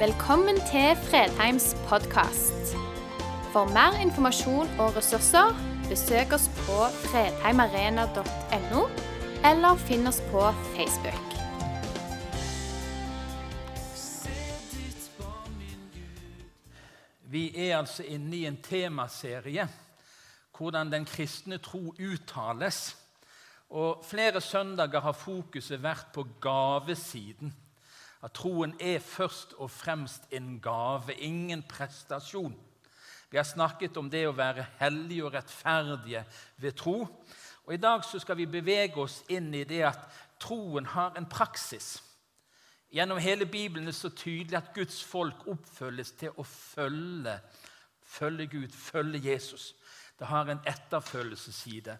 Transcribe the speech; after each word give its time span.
Velkommen 0.00 0.56
til 0.56 0.96
Fredheims 0.96 1.76
podkast. 1.88 2.70
For 3.52 3.68
mer 3.68 3.98
informasjon 4.00 4.70
og 4.80 4.96
ressurser, 4.96 5.52
besøk 5.90 6.32
oss 6.32 6.46
på 6.62 6.86
fredheimarena.no, 7.02 8.86
eller 9.50 9.84
finn 9.84 10.08
oss 10.08 10.22
på 10.30 10.46
Facebook. 10.72 11.36
Vi 17.28 17.44
er 17.68 17.76
altså 17.82 18.08
inne 18.08 18.36
i 18.40 18.46
en 18.48 18.56
temaserie 18.56 19.68
hvordan 20.56 20.96
den 20.96 21.04
kristne 21.04 21.60
tro 21.60 21.92
uttales. 21.92 22.96
Og 23.68 24.00
Flere 24.08 24.40
søndager 24.40 25.00
har 25.00 25.12
fokuset 25.12 25.82
vært 25.82 26.08
på 26.14 26.24
gavesiden. 26.40 27.59
At 28.22 28.34
troen 28.36 28.74
er 28.80 28.98
først 29.00 29.54
og 29.58 29.70
fremst 29.70 30.26
en 30.30 30.58
gave, 30.60 31.14
ingen 31.14 31.62
prestasjon. 31.62 32.56
Vi 33.30 33.36
har 33.36 33.46
snakket 33.46 33.96
om 33.96 34.10
det 34.10 34.26
å 34.26 34.34
være 34.36 34.66
hellige 34.80 35.24
og 35.24 35.34
rettferdige 35.34 36.24
ved 36.58 36.76
tro. 36.76 37.06
Og 37.64 37.74
I 37.74 37.80
dag 37.80 38.04
så 38.04 38.18
skal 38.18 38.36
vi 38.36 38.50
bevege 38.50 38.98
oss 38.98 39.20
inn 39.30 39.52
i 39.54 39.64
det 39.64 39.84
at 39.86 40.06
troen 40.42 40.88
har 40.90 41.14
en 41.16 41.28
praksis. 41.30 42.00
Gjennom 42.90 43.20
hele 43.22 43.46
Bibelen 43.46 43.86
er 43.86 43.92
det 43.92 44.00
så 44.00 44.10
tydelig 44.10 44.58
at 44.58 44.72
Guds 44.74 44.98
folk 45.06 45.46
oppfølges 45.48 46.10
til 46.18 46.34
å 46.34 46.42
følge, 46.42 47.36
følge 48.02 48.46
Gud, 48.50 48.74
følge 48.74 49.22
Jesus. 49.30 49.74
Det 50.18 50.26
har 50.26 50.50
en 50.50 50.60
etterfølgelsesside. 50.68 51.94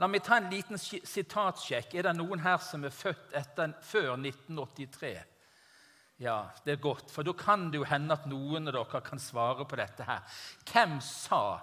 La 0.00 0.08
meg 0.08 0.24
ta 0.26 0.40
en 0.40 0.48
liten 0.50 0.80
sitatsjekk. 0.80 1.92
Er 1.94 2.08
det 2.08 2.16
noen 2.16 2.40
her 2.42 2.56
som 2.64 2.82
er 2.88 2.94
født 2.94 3.36
etter, 3.36 3.76
før 3.84 4.16
1983? 4.16 5.12
Ja, 6.20 6.50
det 6.64 6.74
er 6.74 6.82
godt, 6.82 7.08
for 7.08 7.24
da 7.24 7.32
kan 7.32 7.70
det 7.72 7.78
jo 7.80 7.86
hende 7.88 8.12
at 8.12 8.26
noen 8.28 8.68
av 8.68 8.74
dere 8.76 9.00
kan 9.00 9.20
svare 9.22 9.64
på 9.64 9.78
dette 9.80 10.04
her. 10.04 10.20
Hvem 10.68 10.98
sa 11.00 11.56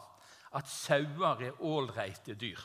at 0.58 0.72
sauer 0.72 1.44
er 1.46 1.62
ålreite 1.62 2.34
dyr? 2.34 2.64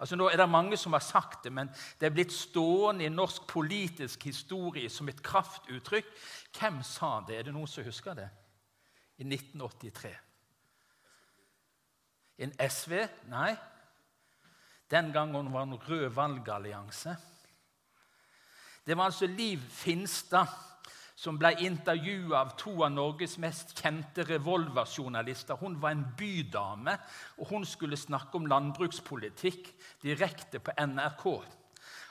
Altså 0.00 0.16
Nå 0.16 0.30
er 0.30 0.40
det 0.40 0.48
mange 0.48 0.78
som 0.80 0.96
har 0.96 1.04
sagt 1.04 1.44
det, 1.44 1.52
men 1.52 1.68
det 2.00 2.08
er 2.08 2.16
blitt 2.16 2.32
stående 2.32 3.04
i 3.04 3.12
norsk 3.12 3.44
politisk 3.50 4.24
historie 4.24 4.88
som 4.90 5.08
et 5.12 5.20
kraftuttrykk. 5.22 6.08
Hvem 6.56 6.80
sa 6.82 7.18
det? 7.28 7.38
Er 7.38 7.46
det 7.48 7.54
noen 7.54 7.68
som 7.68 7.84
husker 7.84 8.16
det? 8.18 8.30
I 9.20 9.28
1983. 9.28 10.16
En 12.40 12.56
SV? 12.56 12.98
Nei. 13.30 13.52
Den 14.90 15.12
gangen 15.12 15.52
var 15.52 15.68
det 15.68 15.76
en 15.76 15.88
rød 15.88 16.08
valgallianse. 16.16 17.16
Det 18.86 18.96
var 18.96 19.12
altså 19.12 19.26
Liv 19.26 19.60
Finstad 19.70 20.48
som 21.16 21.38
ble 21.38 21.52
intervjua 21.62 22.40
av 22.40 22.54
to 22.58 22.72
av 22.82 22.90
Norges 22.92 23.36
mest 23.38 23.76
kjente 23.78 24.24
revolverjournalister. 24.26 25.58
Hun 25.60 25.76
var 25.80 25.94
en 25.94 26.06
bydame, 26.18 26.96
og 27.38 27.52
hun 27.52 27.66
skulle 27.66 27.96
snakke 27.96 28.34
om 28.38 28.48
landbrukspolitikk 28.50 29.70
direkte 30.02 30.58
på 30.58 30.74
NRK. 30.78 31.26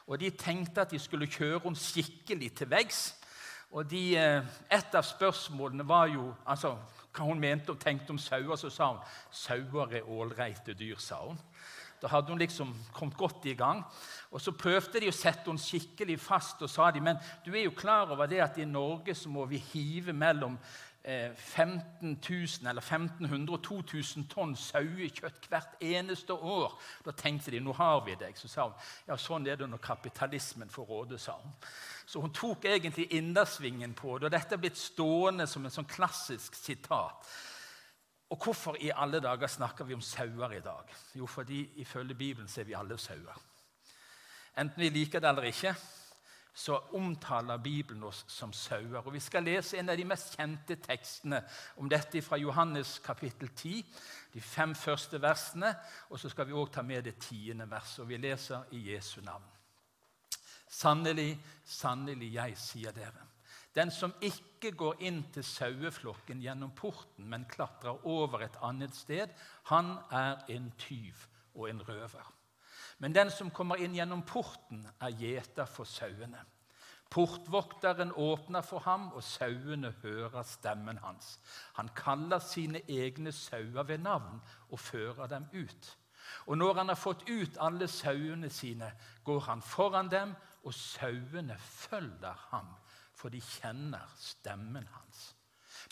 Og 0.08 0.20
De 0.20 0.30
tenkte 0.30 0.82
at 0.82 0.92
de 0.92 1.00
skulle 1.00 1.28
kjøre 1.28 1.60
henne 1.66 1.80
skikkelig 1.80 2.56
til 2.56 2.72
veggs. 2.72 3.04
Og 3.72 3.90
de, 3.90 4.18
eh, 4.18 4.44
Et 4.72 4.96
av 4.96 5.04
spørsmålene 5.04 5.88
var 5.88 6.08
jo 6.08 6.36
altså, 6.46 6.78
hva 7.14 7.26
hun 7.26 7.40
mente 7.40 7.70
og 7.72 7.80
tenkte 7.80 8.12
om 8.12 8.18
sauer. 8.18 8.56
Så 8.56 8.70
sa 8.70 8.92
hun 8.92 9.00
sauer 9.32 9.94
er 9.94 10.10
ålreite 10.10 10.74
dyr. 10.74 11.00
sa 11.00 11.16
hun. 11.16 11.40
Da 12.04 12.10
hadde 12.12 12.34
hun 12.34 12.42
liksom 12.42 12.74
kommet 12.92 13.18
godt 13.18 13.46
i 13.48 13.56
gang. 13.56 13.84
Og 14.32 14.42
Så 14.42 14.52
prøvde 14.52 15.00
de 15.00 15.08
å 15.08 15.16
sette 15.16 15.48
henne 15.48 15.62
skikkelig 15.62 16.18
fast 16.20 16.62
og 16.62 16.70
sa 16.70 16.90
de, 16.92 17.00
men 17.00 17.20
du 17.46 17.54
er 17.54 17.64
jo 17.64 17.78
klar 17.78 18.12
over 18.12 18.28
det 18.28 18.42
at 18.44 18.58
i 18.60 18.66
Norge 18.68 19.16
så 19.16 19.32
må 19.32 19.46
vi 19.48 19.62
hive 19.72 20.14
mellom 20.14 20.58
15 21.06 22.20
000 22.30 22.70
eller 22.70 22.82
1500 22.82 23.54
og 23.54 23.64
2000 23.64 24.28
tonn 24.32 24.54
sauekjøtt 24.56 25.50
hvert 25.52 25.80
eneste 25.84 26.34
år. 26.34 26.78
Da 27.04 27.12
tenkte 27.12 27.52
de 27.52 27.60
nå 27.60 27.76
har 27.76 28.06
vi 28.06 28.16
deg. 28.20 28.38
Så 28.40 28.48
sa 28.48 28.70
hun 28.70 28.78
ja, 29.08 29.18
sånn 29.20 29.48
er 29.48 29.60
det 29.60 29.68
når 29.68 29.84
kapitalismen 29.84 30.72
får 30.72 30.88
råde. 30.88 31.20
sa 31.20 31.36
hun. 31.40 31.56
Så 32.06 32.22
hun 32.24 32.32
tok 32.32 32.66
egentlig 32.66 33.10
innersvingen 33.12 33.94
på 33.94 34.18
det. 34.18 34.26
og 34.26 34.32
Dette 34.32 34.56
er 34.56 34.64
blitt 34.64 34.80
stående 34.80 35.48
som 35.48 35.66
en 35.66 35.76
sånn 35.76 35.92
klassisk 35.92 36.56
sitat. 36.56 37.28
Og 38.34 38.40
hvorfor 38.42 38.78
i 38.82 38.90
alle 38.90 39.20
dager 39.22 39.48
snakker 39.48 39.86
vi 39.86 39.94
om 39.94 40.02
sauer 40.02 40.56
i 40.58 40.62
dag? 40.66 40.94
Jo, 41.14 41.26
fordi 41.30 41.70
ifølge 41.84 42.16
Bibelen 42.16 42.50
er 42.58 42.64
vi 42.64 42.74
alle 42.74 42.98
sauer. 42.98 43.42
Enten 44.58 44.82
vi 44.82 44.90
liker 44.90 45.20
det 45.20 45.30
eller 45.30 45.50
ikke, 45.50 45.76
så 46.54 46.80
omtaler 46.94 47.58
Bibelen 47.58 48.04
oss 48.04 48.26
som 48.28 48.54
sauer. 48.54 49.02
Og 49.06 49.14
Vi 49.14 49.20
skal 49.20 49.44
lese 49.44 49.78
en 49.78 49.90
av 49.90 49.98
de 49.98 50.06
mest 50.06 50.36
kjente 50.38 50.76
tekstene 50.76 51.44
om 51.78 51.90
dette 51.90 52.22
fra 52.22 52.38
Johannes 52.38 53.00
kapittel 53.06 53.50
10. 53.50 53.86
De 54.34 54.42
fem 54.42 54.76
første 54.76 55.22
versene, 55.22 55.76
og 56.10 56.20
så 56.20 56.30
skal 56.30 56.48
vi 56.48 56.54
òg 56.54 56.72
ta 56.74 56.82
med 56.82 57.04
det 57.04 57.20
tiende 57.20 57.70
verset. 57.70 58.00
Og 58.00 58.10
vi 58.10 58.18
leser 58.18 58.66
i 58.72 58.94
Jesu 58.94 59.22
navn. 59.22 59.46
Sannelig, 60.70 61.38
sannelig, 61.66 62.34
jeg 62.34 62.58
sier 62.58 62.92
dere. 62.92 63.33
Den 63.76 63.92
som 63.92 64.14
ikke 64.22 64.72
går 64.78 65.02
inn 65.02 65.24
til 65.34 65.44
saueflokken 65.44 66.42
gjennom 66.44 66.76
porten, 66.78 67.26
men 67.30 67.48
klatrer 67.50 68.06
over 68.06 68.46
et 68.46 68.58
annet 68.62 68.94
sted, 68.96 69.34
han 69.72 69.96
er 70.14 70.44
en 70.54 70.70
tyv 70.78 71.26
og 71.56 71.70
en 71.70 71.82
røver. 71.88 72.28
Men 73.02 73.16
den 73.16 73.32
som 73.34 73.50
kommer 73.52 73.82
inn 73.82 73.96
gjennom 73.98 74.22
porten, 74.30 74.86
er 75.02 75.18
gjeter 75.18 75.66
for 75.66 75.90
sauene. 75.90 76.44
Portvokteren 77.14 78.14
åpner 78.18 78.62
for 78.66 78.86
ham, 78.86 79.10
og 79.14 79.26
sauene 79.26 79.94
hører 80.02 80.46
stemmen 80.50 81.02
hans. 81.02 81.40
Han 81.78 81.90
kaller 81.98 82.42
sine 82.42 82.82
egne 82.90 83.32
sauer 83.32 83.84
ved 83.90 84.06
navn 84.06 84.42
og 84.70 84.80
fører 84.80 85.28
dem 85.28 85.50
ut. 85.54 85.98
Og 86.46 86.58
når 86.58 86.78
han 86.78 86.90
har 86.90 86.98
fått 86.98 87.26
ut 87.30 87.58
alle 87.62 87.88
sauene 87.88 88.50
sine, 88.50 88.94
går 89.26 89.40
han 89.50 89.62
foran 89.62 90.10
dem, 90.10 90.34
og 90.64 90.74
sauene 90.74 91.58
følger 91.58 92.48
ham 92.50 92.70
for 93.24 93.32
de 93.32 93.40
kjenner 93.40 94.04
stemmen 94.20 94.84
hans. 94.92 95.24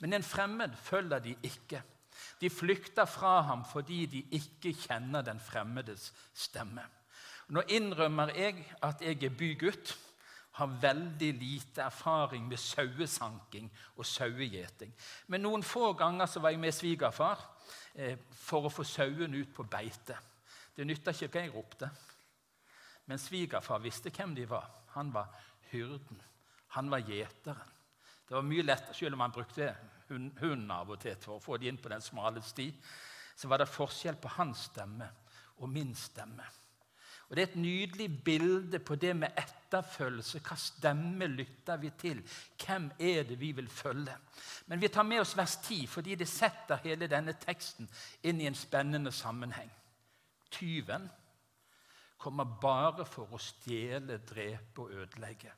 Men 0.03 0.17
en 0.17 0.25
fremmed 0.25 0.75
følger 0.83 1.23
de 1.23 1.35
ikke. 1.47 1.79
De 2.41 2.49
flykter 2.51 3.07
fra 3.07 3.39
ham 3.47 3.63
fordi 3.71 4.05
de 4.11 4.23
ikke 4.35 4.73
kjenner 4.75 5.23
den 5.23 5.39
fremmedes 5.39 6.09
stemme. 6.35 6.83
Nå 7.55 7.63
innrømmer 7.71 8.33
jeg 8.35 8.65
at 8.83 9.01
jeg 9.03 9.23
er 9.23 9.37
bygutt, 9.37 9.93
har 10.59 10.67
veldig 10.81 11.29
lite 11.39 11.81
erfaring 11.81 12.43
med 12.47 12.59
sauesanking 12.59 13.69
og 13.95 14.05
sauegjeting. 14.05 14.91
Men 15.31 15.45
noen 15.45 15.63
få 15.63 15.93
ganger 15.95 16.27
så 16.27 16.43
var 16.43 16.51
jeg 16.51 16.59
med 16.59 16.75
svigerfar 16.75 17.39
eh, 17.95 18.17
for 18.35 18.67
å 18.67 18.73
få 18.73 18.83
sauene 18.83 19.39
ut 19.39 19.53
på 19.55 19.63
beite. 19.63 20.17
Det 20.75 20.83
nytta 20.87 21.15
ikke 21.15 21.31
hva 21.31 21.45
jeg 21.45 21.53
ropte. 21.55 21.89
Men 23.07 23.19
svigerfar 23.19 23.79
visste 23.83 24.11
hvem 24.11 24.35
de 24.35 24.49
var. 24.49 24.67
Han 24.97 25.13
var 25.15 25.31
hyrden. 25.71 26.19
Han 26.77 26.89
var 26.91 27.03
gjeteren. 27.03 27.77
Det 28.27 28.35
var 28.37 28.47
mye 28.47 28.63
lettere, 28.63 28.93
Selv 28.95 29.13
om 29.13 29.25
han 29.25 29.31
brukte 29.35 29.75
hunden 30.11 30.71
av 30.71 30.89
og 30.91 30.99
til 31.01 31.17
for 31.19 31.35
å 31.35 31.43
få 31.43 31.57
dem 31.57 31.71
inn 31.71 31.81
på 31.81 31.89
den 31.91 32.03
smale 32.03 32.41
sti, 32.43 32.69
så 33.35 33.47
var 33.47 33.59
det 33.59 33.71
forskjell 33.71 34.15
på 34.21 34.31
hans 34.37 34.69
stemme 34.71 35.07
og 35.59 35.69
min 35.69 35.93
stemme. 35.95 36.45
Og 37.31 37.35
Det 37.35 37.43
er 37.43 37.47
et 37.47 37.61
nydelig 37.63 38.23
bilde 38.23 38.79
på 38.79 38.95
det 38.95 39.13
med 39.15 39.37
etterfølgelse. 39.39 40.41
Hva 40.43 40.55
stemme 40.59 41.29
lytter 41.31 41.77
vi 41.79 41.91
til? 41.95 42.19
Hvem 42.59 42.89
er 42.99 43.23
det 43.23 43.37
vi 43.39 43.53
vil 43.55 43.69
følge? 43.71 44.17
Men 44.67 44.81
vi 44.81 44.87
tar 44.87 45.07
med 45.07 45.21
oss 45.21 45.37
vers 45.37 45.55
10, 45.63 45.87
fordi 45.87 46.15
det 46.15 46.27
setter 46.27 46.83
hele 46.83 47.07
denne 47.07 47.33
teksten 47.39 47.87
inn 48.23 48.41
i 48.41 48.49
en 48.49 48.55
spennende 48.55 49.11
sammenheng. 49.15 49.71
Tyven 50.51 51.07
kommer 52.17 52.59
bare 52.61 53.05
for 53.07 53.31
å 53.31 53.39
stjele, 53.39 54.19
drepe 54.27 54.83
og 54.83 54.91
ødelegge. 54.91 55.55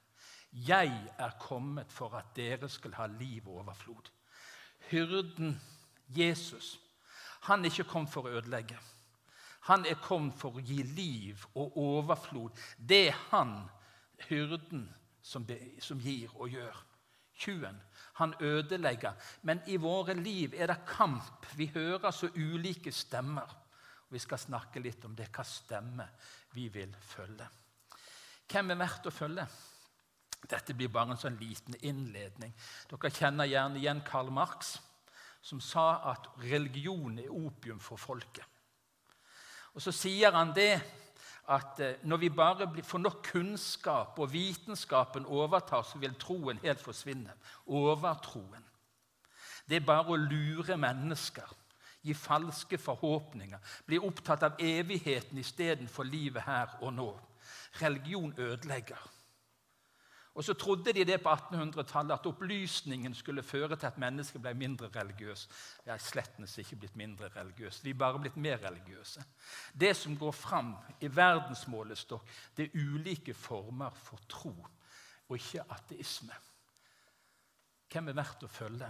'Jeg 0.53 1.13
er 1.17 1.31
kommet 1.39 1.91
for 1.91 2.15
at 2.15 2.35
dere 2.35 2.69
skal 2.69 2.93
ha 2.93 3.07
liv 3.07 3.47
og 3.47 3.65
overflod'. 3.65 4.11
Hyrden 4.89 5.61
Jesus 6.07 6.79
han 7.43 7.65
er 7.65 7.71
ikke 7.71 7.89
kommet 7.91 8.11
for 8.13 8.27
å 8.27 8.37
ødelegge. 8.39 8.77
Han 9.67 9.85
er 9.87 9.99
kommet 9.99 10.35
for 10.39 10.55
å 10.55 10.63
gi 10.63 10.79
liv 10.95 11.41
og 11.59 11.75
overflod. 11.79 12.55
Det 12.77 13.07
er 13.09 13.17
han, 13.31 13.57
hyrden, 14.29 14.85
som, 15.23 15.47
som 15.79 15.99
gir 15.99 16.31
og 16.35 16.51
gjør. 16.51 16.77
Tjuven, 17.43 17.79
han 18.19 18.35
ødelegger. 18.39 19.17
Men 19.41 19.59
i 19.67 19.75
våre 19.81 20.15
liv 20.15 20.55
er 20.55 20.71
det 20.71 20.85
kamp. 20.87 21.47
Vi 21.57 21.67
hører 21.73 22.15
så 22.15 22.29
ulike 22.35 22.91
stemmer. 22.95 23.51
Vi 24.07 24.21
skal 24.21 24.39
snakke 24.39 24.79
litt 24.83 25.03
om 25.03 25.15
det, 25.17 25.27
hva 25.33 25.43
stemme 25.47 26.07
vi 26.53 26.69
vil 26.71 26.93
følge. 27.01 27.47
Hvem 28.47 28.71
er 28.71 28.83
verdt 28.85 29.09
å 29.09 29.15
følge? 29.15 29.47
Dette 30.49 30.75
blir 30.75 30.91
bare 30.91 31.15
en 31.15 31.19
sånn 31.19 31.37
liten 31.39 31.77
innledning. 31.81 32.53
Dere 32.89 33.11
kjenner 33.13 33.47
gjerne 33.47 33.79
igjen 33.79 34.01
Karl 34.07 34.31
Marx, 34.33 34.77
som 35.43 35.61
sa 35.63 36.01
at 36.11 36.27
religion 36.43 37.19
er 37.19 37.31
opium 37.31 37.79
for 37.83 37.99
folket. 37.99 38.45
Og 39.73 39.81
Så 39.81 39.91
sier 39.91 40.31
han 40.31 40.53
det 40.53 40.81
at 41.51 41.79
eh, 41.79 41.95
når 42.07 42.17
vi 42.17 42.29
bare 42.29 42.67
får 42.83 43.01
nok 43.01 43.23
kunnskap 43.31 44.19
og 44.19 44.31
vitenskapen 44.31 45.25
overtar, 45.25 45.83
så 45.83 45.99
vil 45.99 46.15
troen 46.19 46.61
helt 46.63 46.81
forsvinne. 46.81 47.33
Overtroen. 47.67 48.63
Det 49.67 49.79
er 49.79 49.87
bare 49.87 50.11
å 50.13 50.19
lure 50.19 50.77
mennesker, 50.77 51.47
gi 52.03 52.13
falske 52.13 52.77
forhåpninger, 52.77 53.59
bli 53.87 53.99
opptatt 53.99 54.43
av 54.43 54.59
evigheten 54.59 55.39
istedenfor 55.39 56.07
livet 56.07 56.43
her 56.43 56.77
og 56.81 56.93
nå. 56.93 57.09
Religion 57.81 58.33
ødelegger. 58.37 58.99
Og 60.33 60.43
så 60.43 60.53
trodde 60.57 60.93
de 60.93 61.05
det 61.05 61.19
på 61.21 61.29
1800-tallet, 61.29 62.11
at 62.15 62.25
opplysningen 62.25 63.13
skulle 63.13 63.43
føre 63.43 63.75
til 63.75 63.85
at 63.85 63.97
mennesket 64.01 64.41
ble 64.41 64.53
mindre 64.57 64.89
religiøs. 64.95 65.43
Vi 65.85 65.91
er 65.93 66.01
slettens 66.01 66.57
ikke 66.57 66.79
blitt 66.81 66.95
mindre 66.97 67.29
religiøse, 67.35 67.83
vi 67.83 67.93
er 67.93 67.99
bare 68.01 68.19
blitt 68.19 68.37
mer 68.41 68.57
religiøse. 68.63 69.23
Det 69.79 69.93
som 69.97 70.17
går 70.17 70.31
fram 70.31 70.73
i 71.01 71.11
verdensmålestokk, 71.15 72.33
det 72.57 72.65
er 72.65 72.81
ulike 72.81 73.33
former 73.33 73.93
for 73.93 74.25
tro, 74.29 74.55
og 75.29 75.37
ikke 75.37 75.67
ateisme. 75.69 76.33
Hvem 77.93 78.09
er 78.09 78.17
verdt 78.17 78.47
å 78.47 78.49
følge? 78.49 78.89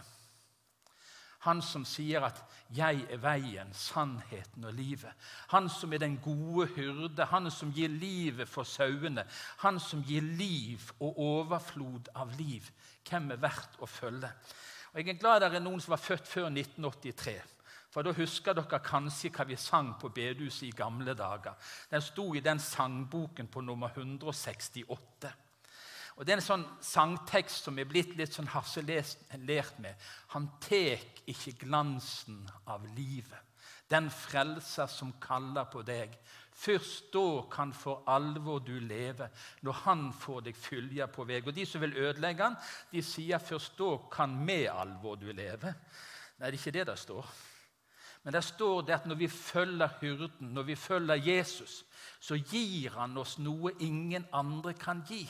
Han 1.43 1.61
som 1.61 1.85
sier 1.85 2.23
at 2.23 2.39
'jeg 2.69 3.05
er 3.09 3.17
veien, 3.17 3.73
sannheten 3.73 4.63
og 4.63 4.73
livet'. 4.73 5.13
Han 5.47 5.69
som 5.69 5.93
er 5.93 5.97
den 5.97 6.17
gode 6.17 6.67
hyrde, 6.67 7.25
han 7.25 7.51
som 7.51 7.71
gir 7.71 7.87
livet 7.87 8.49
for 8.49 8.63
sauene. 8.63 9.25
Han 9.57 9.79
som 9.79 10.03
gir 10.03 10.21
liv 10.21 10.79
og 10.99 11.19
overflod 11.19 12.09
av 12.15 12.31
liv. 12.37 12.71
Hvem 13.09 13.31
er 13.31 13.35
verdt 13.35 13.79
å 13.79 13.85
følge? 13.85 14.31
Og 14.93 14.99
Jeg 14.99 15.09
er 15.09 15.19
glad 15.19 15.41
det 15.41 15.55
er 15.55 15.59
noen 15.59 15.81
som 15.81 15.91
var 15.91 15.97
født 15.97 16.27
før 16.27 16.49
1983. 16.49 17.41
For 17.93 18.01
Da 18.01 18.11
husker 18.11 18.53
dere 18.53 18.79
kanskje 18.79 19.29
hva 19.29 19.45
vi 19.45 19.55
sang 19.55 19.93
på 20.01 20.09
bedehuset 20.09 20.63
i 20.63 20.71
gamle 20.77 21.13
dager. 21.13 21.53
Den 21.91 22.01
sto 22.01 22.33
i 22.35 22.39
den 22.39 22.59
sangboken 22.59 23.47
på 23.47 23.61
nummer 23.61 23.89
168. 23.89 25.33
Og 26.15 26.25
Det 26.25 26.33
er 26.33 26.37
en 26.37 26.45
sånn 26.45 26.65
sangtekst 26.83 27.65
som 27.65 27.79
er 27.79 27.89
blitt 27.89 28.13
litt 28.17 28.35
sånn 28.35 28.51
harselert 28.53 29.79
med. 29.81 29.95
Han 30.35 30.49
tek 30.61 31.23
ikke 31.31 31.55
glansen 31.65 32.43
av 32.69 32.85
livet, 32.93 33.39
den 33.89 34.11
frelser 34.13 34.89
som 34.91 35.15
kaller 35.21 35.65
på 35.73 35.81
deg. 35.85 36.13
Først 36.53 37.09
da 37.13 37.41
kan 37.49 37.73
for 37.73 38.03
alvor 38.13 38.61
du 38.61 38.75
leve, 38.79 39.31
når 39.65 39.79
han 39.87 40.03
får 40.13 40.43
deg 40.45 40.57
følge 40.57 41.07
på 41.09 41.25
vei. 41.25 41.41
Og 41.41 41.53
de 41.55 41.65
som 41.65 41.81
vil 41.81 41.97
ødelegge 41.97 42.45
han, 42.45 42.59
de 42.91 43.01
sier 43.01 43.41
først 43.41 43.73
da 43.79 43.95
kan 44.13 44.35
med 44.45 44.67
alvor 44.69 45.17
du 45.17 45.31
leve. 45.33 45.73
Nei, 46.37 46.45
det 46.45 46.51
er 46.51 46.59
ikke 46.59 46.75
det 46.77 46.87
det 46.91 46.99
står. 47.01 47.33
Men 48.23 48.37
det 48.37 48.43
står 48.45 48.85
det 48.87 48.95
at 48.95 49.07
når 49.09 49.17
vi 49.19 49.27
følger 49.27 49.97
hyrden, 49.99 50.53
når 50.53 50.63
vi 50.69 50.75
følger 50.79 51.25
Jesus, 51.25 51.81
så 52.19 52.37
gir 52.37 52.93
han 52.95 53.17
oss 53.17 53.39
noe 53.41 53.73
ingen 53.83 54.29
andre 54.31 54.77
kan 54.79 55.01
gi. 55.09 55.25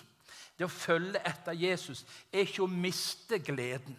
Det 0.57 0.67
å 0.67 0.71
følge 0.71 1.21
etter 1.25 1.57
Jesus 1.57 2.03
er 2.31 2.45
ikke 2.45 2.65
å 2.65 2.69
miste 2.69 3.39
gleden. 3.41 3.95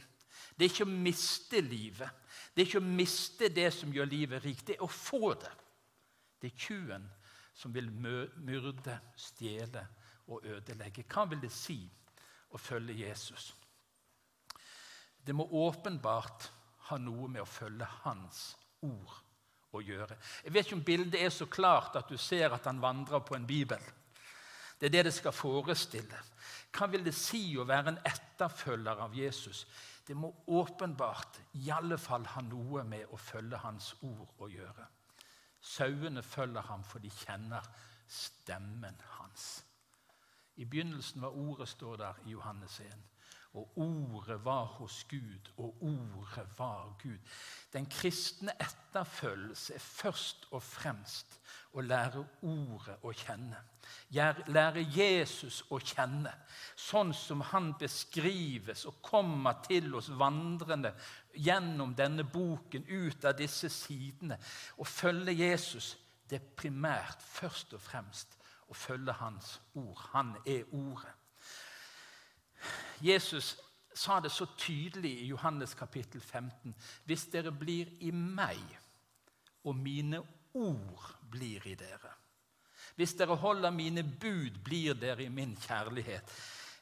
Det 0.55 0.67
er 0.67 0.71
ikke 0.71 0.87
å 0.87 0.95
miste 0.95 1.61
livet. 1.65 2.23
Det 2.55 2.63
er 2.63 2.69
ikke 2.69 2.83
å 2.83 2.95
miste 3.01 3.51
det 3.51 3.71
som 3.75 3.93
gjør 3.93 4.07
livet 4.11 4.45
rikt. 4.45 4.67
Det 4.69 4.77
er 4.77 4.87
å 4.87 4.91
få 4.91 5.35
det. 5.35 5.51
Det 6.39 6.53
er 6.53 6.63
kuen 6.67 7.09
som 7.55 7.75
vil 7.75 7.91
myrde, 7.91 8.99
stjele 9.19 9.83
og 10.31 10.47
ødelegge. 10.47 11.07
Hva 11.11 11.27
vil 11.31 11.43
det 11.43 11.53
si 11.55 11.81
å 12.55 12.61
følge 12.61 13.01
Jesus? 13.03 13.51
Det 15.25 15.35
må 15.35 15.47
åpenbart 15.65 16.49
ha 16.91 16.99
noe 17.01 17.29
med 17.33 17.43
å 17.43 17.49
følge 17.49 17.89
hans 18.05 18.53
ord 18.85 19.21
å 19.75 19.83
gjøre. 19.83 20.17
Jeg 20.45 20.55
vet 20.55 20.67
ikke 20.67 20.79
om 20.79 20.87
bildet 20.87 21.21
er 21.21 21.33
så 21.35 21.49
klart 21.51 21.97
at 21.99 22.11
du 22.11 22.19
ser 22.21 22.53
at 22.55 22.67
han 22.69 22.83
vandrer 22.83 23.25
på 23.25 23.35
en 23.37 23.47
bibel. 23.49 23.81
Det 24.85 24.91
er 24.91 24.93
det 24.99 25.05
det 25.05 25.15
skal 25.17 25.33
forestille. 25.33 26.19
Hva 26.77 26.91
vil 26.93 27.07
det 27.07 27.15
si 27.17 27.55
å 27.57 27.65
være 27.65 27.95
en 27.95 28.01
etterfølger 28.05 28.99
av 29.01 29.15
Jesus? 29.17 29.63
Det 30.05 30.13
må 30.13 30.29
åpenbart 30.53 31.39
i 31.57 31.71
alle 31.73 31.97
fall 31.97 32.27
ha 32.35 32.43
noe 32.45 32.83
med 32.85 33.09
å 33.09 33.17
følge 33.17 33.63
hans 33.63 33.95
ord 34.05 34.35
å 34.45 34.51
gjøre. 34.53 34.85
Sauene 35.65 36.21
følger 36.21 36.69
ham, 36.69 36.85
for 36.85 37.01
de 37.01 37.09
kjenner 37.09 37.65
stemmen 38.13 39.01
hans. 39.15 39.65
I 40.61 40.69
begynnelsen 40.69 41.25
var 41.25 41.33
ordet, 41.33 41.69
står 41.73 41.97
der 41.97 42.21
i 42.27 42.37
Johannes 42.37 42.77
1. 42.85 42.93
Og 43.57 43.79
ordet 43.81 44.37
var 44.45 44.67
hos 44.77 45.07
Gud, 45.09 45.49
og 45.57 45.81
ordet 45.81 46.45
var 46.59 46.93
Gud. 47.01 47.33
Den 47.73 47.89
kristne 47.89 48.53
etterfølgelse 48.61 49.79
er 49.79 49.89
først 49.89 50.45
og 50.51 50.61
fremst 50.63 51.39
å 51.73 51.81
lære 51.81 52.27
ordet 52.43 53.01
å 53.01 53.17
kjenne. 53.17 53.65
Lære 54.15 54.85
Jesus 54.95 55.63
å 55.71 55.81
kjenne, 55.81 56.33
sånn 56.77 57.13
som 57.17 57.43
han 57.51 57.73
beskrives 57.81 58.85
og 58.91 59.01
kommer 59.05 59.61
til 59.67 59.95
oss 59.99 60.11
vandrende 60.15 60.95
gjennom 61.35 61.95
denne 61.99 62.25
boken, 62.25 62.87
ut 62.89 63.25
av 63.25 63.37
disse 63.39 63.71
sidene. 63.73 64.39
Å 64.79 64.85
følge 64.87 65.37
Jesus 65.37 65.95
det 66.31 66.41
er 66.41 66.55
primært 66.57 67.21
først 67.21 67.75
og 67.77 67.83
fremst 67.85 68.39
å 68.73 68.77
følge 68.77 69.13
hans 69.19 69.59
ord. 69.77 70.01
Han 70.15 70.33
er 70.47 70.65
ordet. 70.73 71.13
Jesus 73.05 73.55
sa 73.95 74.21
det 74.21 74.33
så 74.33 74.47
tydelig 74.59 75.13
i 75.21 75.29
Johannes 75.29 75.75
kapittel 75.75 76.21
15.: 76.21 76.75
Hvis 77.05 77.27
dere 77.33 77.53
blir 77.53 77.93
i 78.01 78.11
meg, 78.11 78.63
og 79.65 79.77
mine 79.77 80.23
ord 80.55 81.15
blir 81.31 81.67
i 81.67 81.75
dere. 81.75 82.13
Hvis 82.95 83.15
dere 83.19 83.37
holder 83.37 83.71
mine 83.75 84.03
bud, 84.03 84.61
blir 84.65 84.95
dere 84.95 85.25
i 85.25 85.33
min 85.33 85.57
kjærlighet. 85.57 86.31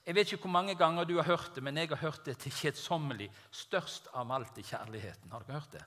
Jeg 0.07 0.15
vet 0.15 0.33
ikke 0.33 0.49
hvor 0.49 0.57
mange 0.59 0.75
ganger 0.75 1.05
du 1.05 1.17
har 1.17 1.29
hørt 1.29 1.55
det, 1.55 1.63
men 1.63 1.77
jeg 1.77 1.89
har 1.89 2.03
hørt 2.03 2.27
det 2.27 2.37
til 2.39 2.53
kjedsommelig. 2.53 3.31
Størst 3.51 4.09
av 4.15 4.33
alt 4.33 4.59
i 4.59 4.65
kjærligheten. 4.67 5.31
Har 5.31 5.47
dere 5.47 5.61
hørt 5.61 5.73
det? 5.73 5.85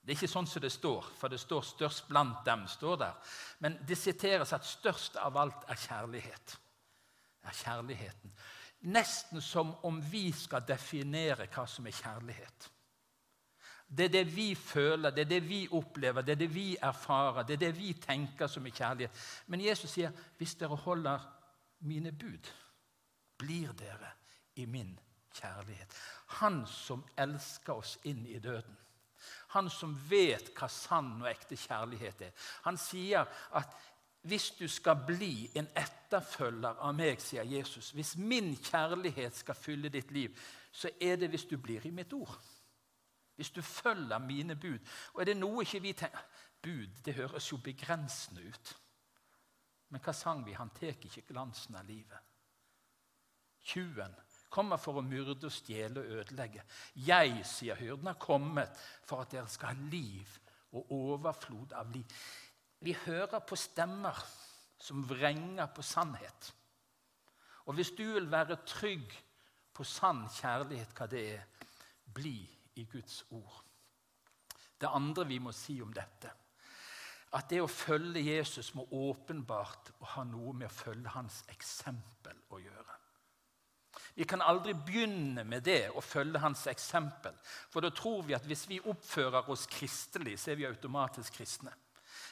Det 0.00 0.14
er 0.14 0.16
ikke 0.16 0.32
sånn 0.32 0.48
som 0.48 0.62
det 0.62 0.72
står, 0.72 1.10
for 1.18 1.28
det 1.28 1.40
står 1.40 1.62
'størst 1.62 2.08
blant 2.08 2.46
dem'. 2.46 2.66
står 2.66 2.96
der. 2.96 3.14
Men 3.58 3.78
det 3.88 3.98
siteres 3.98 4.52
at 4.52 4.64
'størst 4.64 5.16
av 5.16 5.36
alt 5.36 5.64
er 5.68 5.74
kjærlighet'. 5.74 6.56
Er 7.44 7.52
kjærligheten. 7.52 8.32
Nesten 8.80 9.40
som 9.40 9.74
om 9.82 10.00
vi 10.10 10.32
skal 10.32 10.64
definere 10.68 11.46
hva 11.46 11.66
som 11.66 11.86
er 11.86 11.90
kjærlighet. 11.90 12.70
Det 13.96 14.04
er 14.04 14.08
det 14.08 14.36
vi 14.36 14.54
føler, 14.54 15.10
det 15.10 15.24
er 15.24 15.28
det 15.28 15.48
vi 15.48 15.68
opplever, 15.70 16.22
det 16.22 16.32
er 16.32 16.42
det 16.44 16.54
vi 16.54 16.76
erfarer, 16.82 17.42
det 17.42 17.54
er 17.54 17.64
det 17.66 17.78
vi 17.78 17.92
tenker 17.92 18.46
som 18.46 18.66
er 18.66 18.70
kjærlighet. 18.70 19.10
Men 19.46 19.60
Jesus 19.60 19.90
sier, 19.90 20.10
'Hvis 20.38 20.54
dere 20.54 20.76
holder 20.76 21.18
mine 21.80 22.12
bud, 22.12 22.50
blir 23.38 23.72
dere 23.72 24.10
i 24.56 24.64
min 24.66 24.98
kjærlighet.' 25.34 25.96
Han 26.26 26.66
som 26.66 27.04
elsker 27.18 27.72
oss 27.72 27.98
inn 28.04 28.26
i 28.26 28.38
døden. 28.38 28.76
Han 29.48 29.70
som 29.70 29.98
vet 30.10 30.52
hva 30.54 30.68
sann 30.68 31.22
og 31.22 31.30
ekte 31.30 31.56
kjærlighet 31.56 32.22
er. 32.22 32.30
Han 32.62 32.76
sier 32.76 33.24
at 33.52 33.66
hvis 34.22 34.50
du 34.50 34.68
skal 34.68 34.96
bli 35.06 35.50
en 35.54 35.68
etterfølger 35.76 36.78
av 36.78 36.94
meg, 36.94 37.20
sier 37.20 37.42
Jesus, 37.42 37.90
hvis 37.90 38.16
min 38.16 38.56
kjærlighet 38.56 39.36
skal 39.36 39.54
fylle 39.54 39.88
ditt 39.88 40.10
liv, 40.10 40.38
så 40.72 40.90
er 41.00 41.16
det 41.16 41.30
hvis 41.30 41.44
du 41.44 41.56
blir 41.58 41.86
i 41.86 41.90
mitt 41.90 42.12
ord 42.12 42.38
hvis 43.40 43.54
du 43.56 43.62
følger 43.64 44.18
mine 44.18 44.56
bud. 44.60 44.78
Og 45.14 45.22
er 45.22 45.30
det 45.30 45.38
noe 45.40 45.64
ikke 45.64 45.80
vi 45.80 45.96
tenker 45.96 46.26
Bud, 46.60 46.98
det 47.04 47.14
høres 47.16 47.46
jo 47.48 47.56
begrensende 47.64 48.42
ut. 48.44 48.72
Men 49.88 50.02
hva 50.04 50.12
sang 50.12 50.42
vi? 50.44 50.52
Han 50.52 50.68
tar 50.76 50.92
ikke 50.92 51.24
glansen 51.30 51.78
av 51.80 51.88
livet. 51.88 52.26
Tjuven 53.64 54.12
kommer 54.52 54.76
for 54.82 55.00
å 55.00 55.04
myrde, 55.06 55.48
stjele 55.48 56.02
og 56.02 56.20
ødelegge. 56.20 56.66
Jeg, 57.00 57.40
sier 57.48 57.80
hyrden, 57.80 58.10
har 58.10 58.20
kommet 58.20 58.76
for 59.08 59.24
at 59.24 59.32
dere 59.32 59.48
skal 59.48 59.72
ha 59.72 59.88
liv 59.88 60.36
og 60.76 60.92
overflod 60.98 61.72
av 61.80 61.88
liv. 61.94 62.20
Vi 62.84 62.92
hører 63.06 63.40
på 63.40 63.56
stemmer 63.56 64.20
som 64.80 65.00
vrenger 65.08 65.72
på 65.72 65.84
sannhet. 65.86 66.52
Og 67.68 67.76
hvis 67.78 67.96
du 67.96 68.04
vil 68.04 68.28
være 68.28 68.60
trygg 68.68 69.16
på 69.72 69.84
sann 69.86 70.26
kjærlighet, 70.28 70.92
hva 70.92 71.08
det 71.08 71.26
er, 71.38 71.44
bli 72.12 72.38
i 72.74 72.84
Guds 72.84 73.24
ord. 73.30 73.64
Det 74.80 74.88
andre 74.88 75.26
vi 75.28 75.38
må 75.42 75.52
si 75.52 75.80
om 75.82 75.92
dette, 75.92 76.30
at 77.36 77.50
det 77.50 77.60
å 77.62 77.70
følge 77.70 78.22
Jesus 78.24 78.72
må 78.74 78.86
åpenbart 78.90 79.92
ha 80.14 80.24
noe 80.26 80.54
med 80.56 80.66
å 80.66 80.74
følge 80.74 81.12
hans 81.14 81.44
eksempel 81.52 82.38
å 82.50 82.58
gjøre. 82.58 82.96
Vi 84.14 84.26
kan 84.26 84.42
aldri 84.42 84.74
begynne 84.74 85.44
med 85.46 85.62
det 85.64 85.92
å 85.94 86.02
følge 86.02 86.40
hans 86.42 86.64
eksempel. 86.70 87.36
For 87.70 87.84
da 87.84 87.92
tror 87.94 88.24
vi 88.26 88.34
at 88.34 88.46
hvis 88.48 88.66
vi 88.68 88.80
oppfører 88.90 89.50
oss 89.52 89.68
kristelig, 89.70 90.36
så 90.40 90.50
er 90.50 90.58
vi 90.58 90.66
automatisk 90.68 91.38
kristne. 91.38 91.72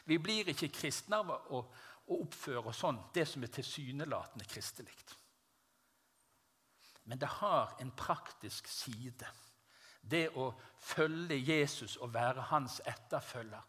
Vi 0.08 0.18
blir 0.18 0.50
ikke 0.50 0.72
kristne 0.74 1.20
av 1.22 1.30
å, 1.30 1.62
å 2.08 2.20
oppføre 2.24 2.66
oss 2.70 2.82
sånn, 2.82 2.98
det 3.14 3.26
som 3.30 3.44
er 3.44 3.52
tilsynelatende 3.54 4.48
kristelig. 4.48 4.94
Men 7.08 7.20
det 7.20 7.30
har 7.38 7.76
en 7.80 7.94
praktisk 7.96 8.68
side 8.68 9.28
det 10.00 10.28
å 10.36 10.50
følge 10.80 11.36
Jesus 11.36 11.96
og 11.96 12.14
være 12.14 12.48
hans 12.50 12.80
etterfølger. 12.86 13.62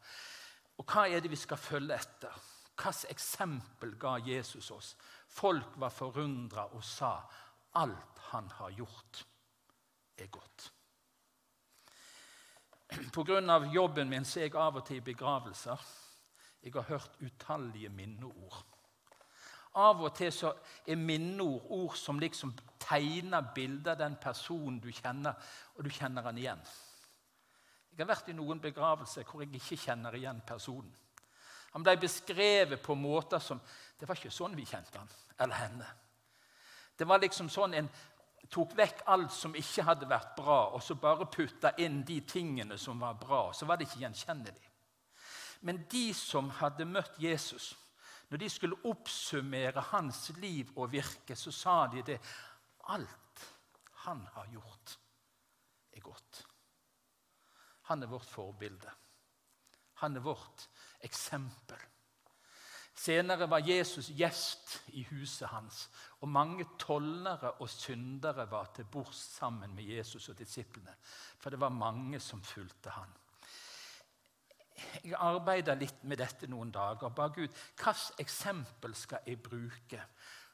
Og 0.79 0.88
hva 0.88 1.07
er 1.09 1.21
det 1.21 1.31
vi 1.31 1.39
skal 1.39 1.59
følge 1.59 1.95
etter? 1.95 2.41
Hvilket 2.79 3.12
eksempel 3.12 3.95
ga 4.00 4.15
Jesus 4.24 4.71
oss? 4.71 4.93
Folk 5.27 5.75
var 5.81 5.91
forundra 5.91 6.69
og 6.74 6.83
sa 6.83 7.17
alt 7.75 8.21
han 8.31 8.48
har 8.55 8.71
gjort, 8.71 9.25
er 10.17 10.27
godt. 10.27 10.71
Pga. 13.13 13.65
jobben 13.74 14.09
min 14.09 14.25
så 14.25 14.39
er 14.39 14.43
jeg 14.43 14.55
av 14.55 14.79
og 14.79 14.86
til 14.86 14.98
i 14.98 15.05
begravelser. 15.05 15.83
Jeg 16.63 16.74
har 16.74 16.88
hørt 16.88 17.19
utallige 17.21 17.89
minneord. 17.89 18.68
Av 19.77 20.01
og 20.01 20.15
til 20.17 20.31
så 20.33 20.53
er 20.88 20.97
minneord 20.97 21.67
ord 21.69 21.97
som 21.97 22.19
liksom 22.19 22.55
tegner 22.81 23.51
bilder 23.55 23.93
av 23.93 23.99
den 24.01 24.15
personen 24.21 24.79
du 24.81 24.89
kjenner, 24.91 25.38
og 25.75 25.85
du 25.85 25.89
kjenner 25.93 26.25
han 26.25 26.38
igjen. 26.38 26.63
Jeg 27.91 28.05
har 28.05 28.09
vært 28.09 28.31
i 28.31 28.33
noen 28.38 28.61
begravelser 28.63 29.27
hvor 29.27 29.43
jeg 29.43 29.53
ikke 29.59 29.77
kjenner 29.83 30.15
igjen 30.15 30.41
personen. 30.47 30.91
Han 31.73 31.83
ble 31.85 31.97
beskrevet 32.01 32.81
på 32.81 32.95
måter 32.97 33.41
som 33.43 33.59
Det 33.99 34.07
var 34.07 34.15
ikke 34.15 34.31
sånn 34.31 34.55
vi 34.55 34.63
kjente 34.65 34.95
han 34.95 35.09
eller 35.43 35.55
henne. 35.59 35.88
Det 36.95 37.07
var 37.07 37.19
liksom 37.19 37.49
sånn 37.51 37.73
en 37.75 37.89
tok 38.49 38.71
vekk 38.77 39.01
alt 39.11 39.33
som 39.35 39.55
ikke 39.55 39.83
hadde 39.83 40.07
vært 40.09 40.31
bra, 40.38 40.69
og 40.73 40.81
så 40.83 40.95
bare 40.95 41.27
putta 41.27 41.73
inn 41.83 42.01
de 42.07 42.21
tingene 42.27 42.77
som 42.79 42.99
var 42.99 43.17
bra. 43.19 43.51
Så 43.53 43.67
var 43.67 43.77
det 43.77 43.89
ikke 43.89 44.01
gjenkjennelig. 44.05 44.69
Men 45.67 45.83
de 45.91 46.05
som 46.15 46.49
hadde 46.61 46.88
møtt 46.88 47.19
Jesus, 47.19 47.73
når 48.29 48.38
de 48.38 48.50
skulle 48.50 48.79
oppsummere 48.86 49.81
hans 49.91 50.29
liv 50.38 50.71
og 50.77 50.91
virke, 50.91 51.36
så 51.36 51.51
sa 51.51 51.79
de 51.91 52.05
det 52.05 52.19
Alt 52.89 53.45
han 54.05 54.24
har 54.33 54.48
gjort, 54.50 54.95
er 55.93 56.01
godt. 56.01 56.45
Han 57.89 58.03
er 58.03 58.09
vårt 58.09 58.25
forbilde. 58.25 58.91
Han 60.01 60.15
er 60.15 60.24
vårt 60.24 60.69
eksempel. 61.01 61.81
Senere 63.00 63.48
var 63.48 63.63
Jesus 63.63 64.09
gjest 64.12 64.74
i 65.00 65.05
huset 65.12 65.48
hans, 65.48 65.86
og 66.19 66.29
mange 66.29 66.65
tollere 66.79 67.53
og 67.63 67.69
syndere 67.69 68.43
var 68.51 68.71
til 68.75 68.89
bords 68.91 69.21
sammen 69.38 69.75
med 69.75 69.88
Jesus 69.88 70.29
og 70.29 70.38
disiplene. 70.39 70.95
For 71.39 71.50
det 71.50 71.59
var 71.62 71.71
mange 71.71 72.19
som 72.19 72.43
fulgte 72.43 72.91
han. 72.91 73.13
Jeg 75.03 75.15
arbeida 75.17 75.74
litt 75.77 76.03
med 76.03 76.19
dette 76.21 76.48
noen 76.48 76.71
dager. 76.71 77.09
Bare 77.15 77.33
Gud, 77.36 77.50
hvilket 77.79 78.21
eksempel 78.24 78.95
skal 78.95 79.25
jeg 79.25 79.41
bruke 79.43 80.03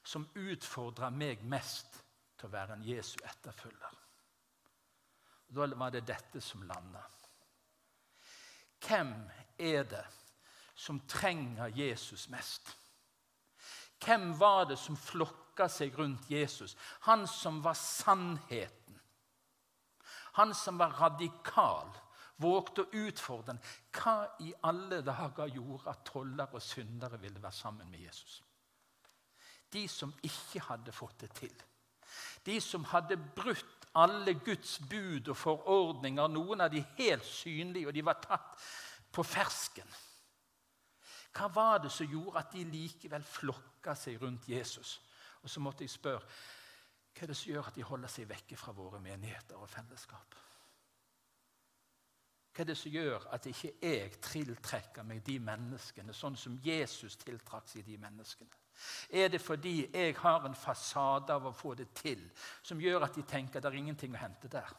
som 0.05 0.27
utfordrer 0.35 1.13
meg 1.13 1.43
mest 1.43 2.01
til 2.37 2.49
å 2.49 2.53
være 2.53 2.77
en 2.77 2.85
Jesu 2.85 3.17
etterfølger? 3.23 4.01
Da 5.55 5.67
var 5.77 5.93
det 5.93 6.05
dette 6.07 6.41
som 6.41 6.63
landa. 6.67 7.03
Hvem 8.85 9.13
er 9.57 9.83
det 9.89 10.05
som 10.75 10.99
trenger 11.07 11.71
Jesus 11.73 12.27
mest? 12.29 12.75
Hvem 14.05 14.33
var 14.39 14.65
det 14.69 14.77
som 14.79 14.97
flokka 14.97 15.67
seg 15.71 15.95
rundt 15.97 16.29
Jesus? 16.29 16.75
Han 17.07 17.27
som 17.27 17.61
var 17.63 17.77
sannheten. 17.79 18.99
Han 20.35 20.53
som 20.53 20.77
var 20.77 20.97
radikal, 20.99 21.89
vågte 22.41 22.83
å 22.83 23.03
utfordre 23.05 23.53
den. 23.53 23.61
Hva 23.95 24.17
i 24.43 24.51
alle 24.67 25.01
dager 25.05 25.51
gjorde 25.53 25.91
at 25.91 26.03
toller 26.07 26.51
og 26.55 26.63
syndere 26.63 27.19
ville 27.21 27.41
være 27.41 27.55
sammen 27.55 27.89
med 27.91 28.03
Jesus? 28.07 28.41
De 29.71 29.87
som 29.91 30.13
ikke 30.23 30.63
hadde 30.67 30.93
fått 30.95 31.19
det 31.25 31.31
til. 31.35 31.55
De 32.45 32.59
som 32.61 32.83
hadde 32.91 33.17
brutt 33.35 33.87
alle 33.95 34.33
Guds 34.43 34.79
bud 34.89 35.29
og 35.31 35.37
forordninger, 35.39 36.27
noen 36.27 36.65
av 36.65 36.71
de 36.71 36.83
helt 36.97 37.25
synlige, 37.25 37.87
og 37.87 37.95
de 37.95 38.03
var 38.05 38.19
tatt 38.23 38.59
på 39.15 39.23
fersken. 39.23 39.87
Hva 41.35 41.47
var 41.51 41.79
det 41.83 41.91
som 41.91 42.07
gjorde 42.07 42.39
at 42.39 42.53
de 42.55 42.63
likevel 42.67 43.23
flokka 43.27 43.95
seg 43.99 44.21
rundt 44.21 44.47
Jesus? 44.51 44.99
Og 45.43 45.51
så 45.51 45.63
måtte 45.63 45.83
jeg 45.83 45.95
spørre 45.95 46.23
hva 47.15 47.23
er 47.23 47.31
det 47.31 47.37
som 47.39 47.51
gjør 47.53 47.67
at 47.69 47.77
de 47.77 47.83
holder 47.87 48.11
seg 48.11 48.27
vekke 48.27 48.57
fra 48.59 48.73
våre 48.75 48.99
menigheter 48.99 49.55
og 49.55 49.69
fellesskap? 49.71 50.35
Hva 52.55 52.63
er 52.63 52.69
det 52.69 52.77
som 52.79 52.93
gjør 52.93 53.25
at 53.35 53.47
ikke 53.51 53.73
jeg 53.83 54.11
tiltrekker 54.23 55.03
meg 55.03 55.19
de 55.27 55.35
menneskene 55.43 56.13
sånn 56.15 56.37
som 56.39 56.55
Jesus 56.63 57.17
tiltrakk 57.19 57.67
seg 57.67 57.83
de 57.83 57.97
menneskene? 57.99 58.61
Er 59.11 59.27
det 59.31 59.41
fordi 59.43 59.89
jeg 59.91 60.15
har 60.21 60.45
en 60.47 60.55
fasade 60.55 61.35
av 61.35 61.49
å 61.49 61.51
få 61.55 61.73
det 61.75 61.89
til, 61.95 62.21
som 62.63 62.79
gjør 62.79 63.03
at 63.07 63.15
de 63.15 63.23
tenker 63.27 63.59
at 63.59 63.65
det 63.65 63.71
er 63.73 63.81
ingenting 63.81 64.15
å 64.15 64.21
hente 64.21 64.51
der? 64.51 64.71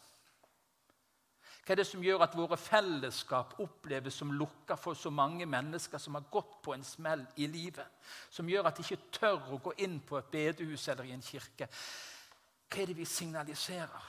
Hva 1.67 1.75
er 1.75 1.81
det 1.81 1.87
som 1.89 2.05
gjør 2.05 2.23
at 2.23 2.37
våre 2.39 2.57
fellesskap 2.57 3.57
oppleves 3.61 4.15
som 4.23 4.31
lukka 4.33 4.77
for 4.79 4.97
så 4.97 5.11
mange 5.11 5.49
mennesker 5.51 5.99
som 5.99 6.15
har 6.15 6.29
gått 6.31 6.61
på 6.63 6.73
en 6.73 6.85
smell 6.87 7.25
i 7.43 7.49
livet? 7.51 7.89
Som 8.31 8.49
gjør 8.49 8.69
at 8.71 8.79
de 8.79 8.87
ikke 8.87 9.11
tør 9.19 9.51
å 9.53 9.59
gå 9.65 9.73
inn 9.83 9.99
på 10.01 10.17
et 10.21 10.31
bedehus 10.31 10.87
eller 10.89 11.11
i 11.11 11.17
en 11.17 11.27
kirke? 11.27 11.69
Hva 12.71 12.81
er 12.83 12.93
det 12.93 12.97
vi 13.01 13.09
signaliserer? 13.11 14.07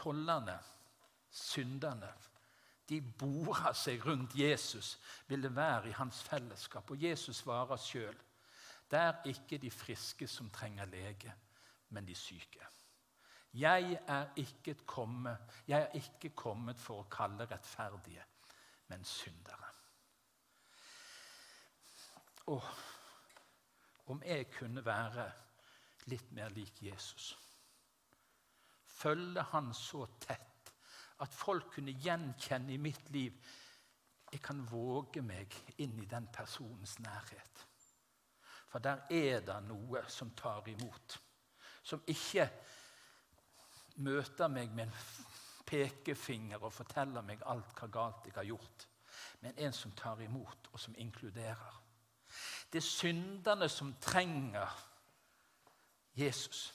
Tollerne, 0.00 0.58
synderne, 1.30 2.10
de 2.88 3.00
bora 3.00 3.70
seg 3.74 4.02
rundt 4.06 4.34
Jesus, 4.34 4.98
ville 5.28 5.50
være 5.56 5.88
i 5.88 5.94
hans 5.94 6.22
fellesskap. 6.26 6.90
Og 6.90 7.02
Jesus 7.02 7.36
svarer 7.36 7.78
sjøl. 7.78 8.16
Det 8.90 8.98
er 8.98 9.28
ikke 9.30 9.58
de 9.62 9.70
friske 9.70 10.26
som 10.28 10.50
trenger 10.50 10.90
lege, 10.90 11.34
men 11.88 12.06
de 12.06 12.14
syke. 12.14 12.66
Jeg 13.54 13.98
er 14.06 14.26
ikke 14.36 14.74
kommet, 14.86 15.38
jeg 15.66 15.82
er 15.82 15.94
ikke 15.98 16.30
kommet 16.34 16.78
for 16.78 17.02
å 17.02 17.10
kalle 17.10 17.46
rettferdige, 17.50 18.24
men 18.90 19.04
syndere. 19.04 19.70
Og 22.50 22.66
om 24.10 24.22
jeg 24.26 24.50
kunne 24.50 24.82
være 24.86 25.28
litt 26.10 26.32
mer 26.34 26.50
lik 26.50 26.82
Jesus 26.82 27.36
Følge 29.00 29.42
han 29.52 29.70
så 29.74 30.02
tett 30.20 30.49
at 31.20 31.34
folk 31.34 31.72
kunne 31.74 31.92
gjenkjenne 31.92 32.72
i 32.74 32.80
mitt 32.80 33.10
liv 33.10 33.36
Jeg 34.30 34.42
kan 34.42 34.60
våge 34.70 35.22
meg 35.26 35.54
inn 35.82 35.96
i 35.98 36.06
den 36.06 36.28
personens 36.32 37.00
nærhet. 37.02 37.64
For 38.70 38.78
der 38.78 39.00
er 39.10 39.40
det 39.42 39.56
noe 39.66 40.04
som 40.06 40.30
tar 40.38 40.68
imot. 40.70 41.16
Som 41.82 42.04
ikke 42.06 42.46
møter 44.06 44.48
meg 44.48 44.70
med 44.70 44.86
en 44.86 44.94
pekefinger 45.66 46.62
og 46.62 46.72
forteller 46.72 47.26
meg 47.26 47.42
alt 47.50 47.74
hva 47.78 47.88
galt 47.90 48.26
jeg 48.26 48.36
har 48.36 48.46
gjort, 48.46 48.86
men 49.42 49.58
en 49.58 49.74
som 49.74 49.92
tar 49.98 50.22
imot, 50.22 50.70
og 50.72 50.80
som 50.80 50.94
inkluderer. 50.98 51.80
Det 52.72 52.78
er 52.78 52.86
synderne 52.86 53.68
som 53.68 53.94
trenger 54.00 54.70
Jesus. 56.14 56.74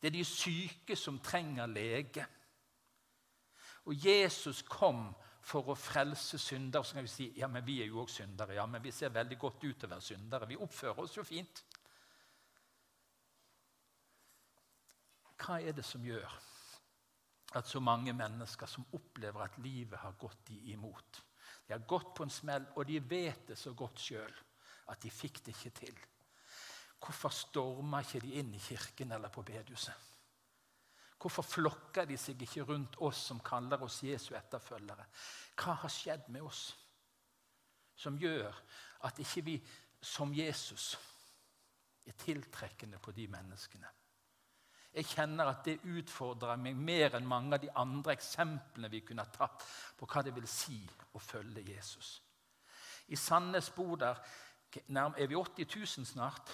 Det 0.00 0.08
er 0.08 0.16
de 0.16 0.24
syke 0.24 0.96
som 0.96 1.18
trenger 1.18 1.66
lege. 1.66 2.26
Og 3.84 4.06
Jesus 4.06 4.62
kom 4.68 5.06
for 5.44 5.68
å 5.68 5.76
frelse 5.76 6.38
syndere. 6.40 6.84
Så 6.84 6.96
kan 6.96 7.04
vi 7.04 7.12
si 7.12 7.28
ja, 7.36 7.48
men 7.52 7.64
vi 7.66 7.80
er 7.82 7.90
jo 7.90 8.00
også 8.04 8.22
syndere. 8.22 8.56
Ja, 8.56 8.66
men 8.66 8.82
vi 8.82 8.92
ser 8.94 9.12
veldig 9.14 9.38
godt 9.38 9.64
ut 9.64 9.76
til 9.76 9.88
å 9.88 9.94
være 9.94 10.08
syndere. 10.08 10.48
Vi 10.48 10.60
oppfører 10.60 11.04
oss 11.04 11.16
jo 11.18 11.26
fint. 11.26 11.64
Hva 15.44 15.60
er 15.60 15.76
det 15.76 15.84
som 15.84 16.04
gjør 16.04 16.40
at 17.58 17.68
så 17.68 17.80
mange 17.80 18.12
mennesker 18.16 18.66
som 18.66 18.86
opplever 18.96 19.44
at 19.44 19.58
livet 19.62 20.00
har 20.00 20.16
gått 20.18 20.46
de 20.48 20.56
imot. 20.72 21.20
De 21.66 21.72
har 21.72 21.84
gått 21.86 22.14
på 22.16 22.24
en 22.26 22.32
smell, 22.32 22.66
og 22.74 22.86
de 22.88 22.98
vet 22.98 23.46
det 23.48 23.58
så 23.58 23.72
godt 23.78 24.00
sjøl 24.02 24.40
at 24.90 25.00
de 25.02 25.12
fikk 25.12 25.40
det 25.44 25.54
ikke 25.54 25.74
til. 25.78 26.00
Hvorfor 26.98 27.32
stormer 27.36 28.04
ikke 28.04 28.24
de 28.24 28.34
inn 28.40 28.50
i 28.56 28.62
kirken 28.62 29.12
eller 29.12 29.32
på 29.32 29.44
bedehuset? 29.46 30.13
Hvorfor 31.20 31.46
flokker 31.46 32.04
de 32.08 32.18
seg 32.20 32.42
ikke 32.44 32.66
rundt 32.68 32.98
oss 33.04 33.22
som 33.30 33.40
kaller 33.44 33.82
oss 33.82 34.02
Jesu 34.04 34.34
etterfølgere? 34.36 35.06
Hva 35.56 35.76
har 35.82 35.92
skjedd 35.92 36.28
med 36.34 36.44
oss 36.44 36.66
som 37.96 38.18
gjør 38.18 38.52
at 39.06 39.20
ikke 39.22 39.44
vi 39.46 39.58
som 40.04 40.34
Jesus 40.34 40.94
er 42.04 42.16
tiltrekkende 42.20 43.00
på 43.00 43.14
de 43.16 43.28
menneskene? 43.32 43.92
Jeg 44.94 45.08
kjenner 45.10 45.48
at 45.50 45.64
det 45.66 45.80
utfordrer 45.90 46.60
meg 46.60 46.76
mer 46.78 47.16
enn 47.18 47.26
mange 47.26 47.56
av 47.56 47.62
de 47.64 47.70
andre 47.82 48.14
eksemplene 48.14 48.90
vi 48.92 49.00
kunne 49.02 49.24
tatt 49.34 49.64
på 49.98 50.06
hva 50.06 50.22
det 50.22 50.34
vil 50.36 50.46
si 50.46 50.78
å 51.14 51.22
følge 51.22 51.64
Jesus. 51.66 52.20
I 53.10 53.18
Sandnes 53.18 53.72
bor 53.74 53.96
der 53.98 54.20
er 54.86 55.26
vi 55.26 55.34
80 55.34 55.66
000 55.66 56.06
snart, 56.06 56.52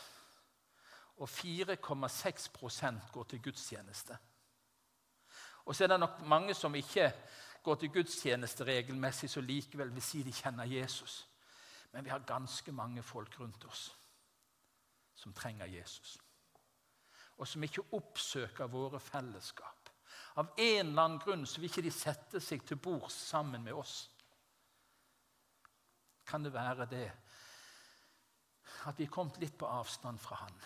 og 1.21 1.29
4,6% 1.29 3.13
går 3.13 3.29
til 3.29 3.43
gudstjeneste. 3.45 4.17
Og 5.71 5.77
så 5.77 5.87
er 5.87 5.93
det 5.93 6.01
nok 6.03 6.23
mange 6.27 6.55
som 6.59 6.75
ikke 6.75 7.07
går 7.63 7.77
til 7.79 7.93
gudstjeneste 7.95 8.67
regelmessig, 8.67 9.31
som 9.31 9.47
likevel 9.47 9.93
vil 9.95 10.03
si 10.03 10.25
de 10.27 10.35
kjenner 10.35 10.67
Jesus. 10.67 11.21
Men 11.93 12.05
vi 12.05 12.11
har 12.11 12.27
ganske 12.27 12.73
mange 12.75 13.05
folk 13.07 13.39
rundt 13.39 13.69
oss 13.71 13.91
som 15.15 15.37
trenger 15.37 15.69
Jesus 15.71 16.19
og 17.41 17.49
som 17.49 17.65
ikke 17.65 17.87
oppsøker 17.97 18.69
våre 18.69 19.01
fellesskap. 19.01 19.89
Av 20.37 20.53
en 20.61 20.91
eller 20.91 21.03
annen 21.03 21.21
grunn 21.23 21.47
så 21.49 21.61
vil 21.61 21.71
ikke 21.71 21.87
de 21.87 21.93
sette 21.95 22.41
seg 22.45 22.63
til 22.69 22.79
bords 22.81 23.17
sammen 23.31 23.65
med 23.65 23.77
oss. 23.81 24.05
Kan 26.29 26.45
det 26.45 26.53
være 26.55 26.87
det 26.91 27.07
at 28.89 29.01
vi 29.01 29.07
er 29.09 29.13
kommet 29.13 29.41
litt 29.41 29.57
på 29.59 29.69
avstand 29.69 30.21
fra 30.21 30.43
han? 30.45 30.61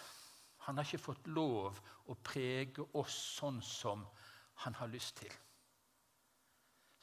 Han 0.67 0.79
har 0.79 0.87
ikke 0.87 1.07
fått 1.07 1.31
lov 1.31 1.79
å 2.11 2.19
prege 2.27 2.85
oss 2.99 3.15
sånn 3.39 3.63
som 3.63 4.03
han 4.55 4.75
har 4.75 4.91
lyst 4.93 5.17
til. 5.23 5.33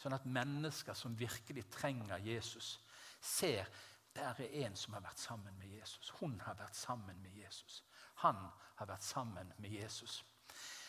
Sånn 0.02 0.16
at 0.18 0.26
mennesker 0.26 0.98
som 0.98 1.18
virkelig 1.20 1.68
trenger 1.70 2.24
Jesus, 2.26 2.80
ser 3.22 3.68
der 4.16 4.36
er 4.44 4.66
en 4.66 4.76
som 4.76 4.94
har 4.94 5.04
vært 5.06 5.20
sammen 5.20 5.56
med 5.60 5.72
Jesus. 5.72 6.10
Hun 6.20 6.40
har 6.44 6.58
vært 6.60 6.76
sammen 6.76 7.22
med 7.22 7.36
Jesus. 7.38 7.84
Han 8.26 8.36
har 8.76 8.90
vært 8.90 9.06
sammen 9.06 9.54
med 9.58 9.70
Jesus. 9.72 10.24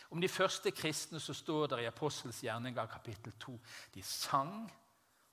Om 0.09 0.21
de 0.21 0.29
første 0.29 0.71
kristne 0.71 1.19
så 1.19 1.33
står 1.33 1.67
det 1.71 1.83
i 1.83 1.89
Apostels 1.89 2.43
gjerninger 2.43 2.89
kapittel 2.91 3.33
2 3.39 3.55
de 3.95 4.03
sang 4.03 4.67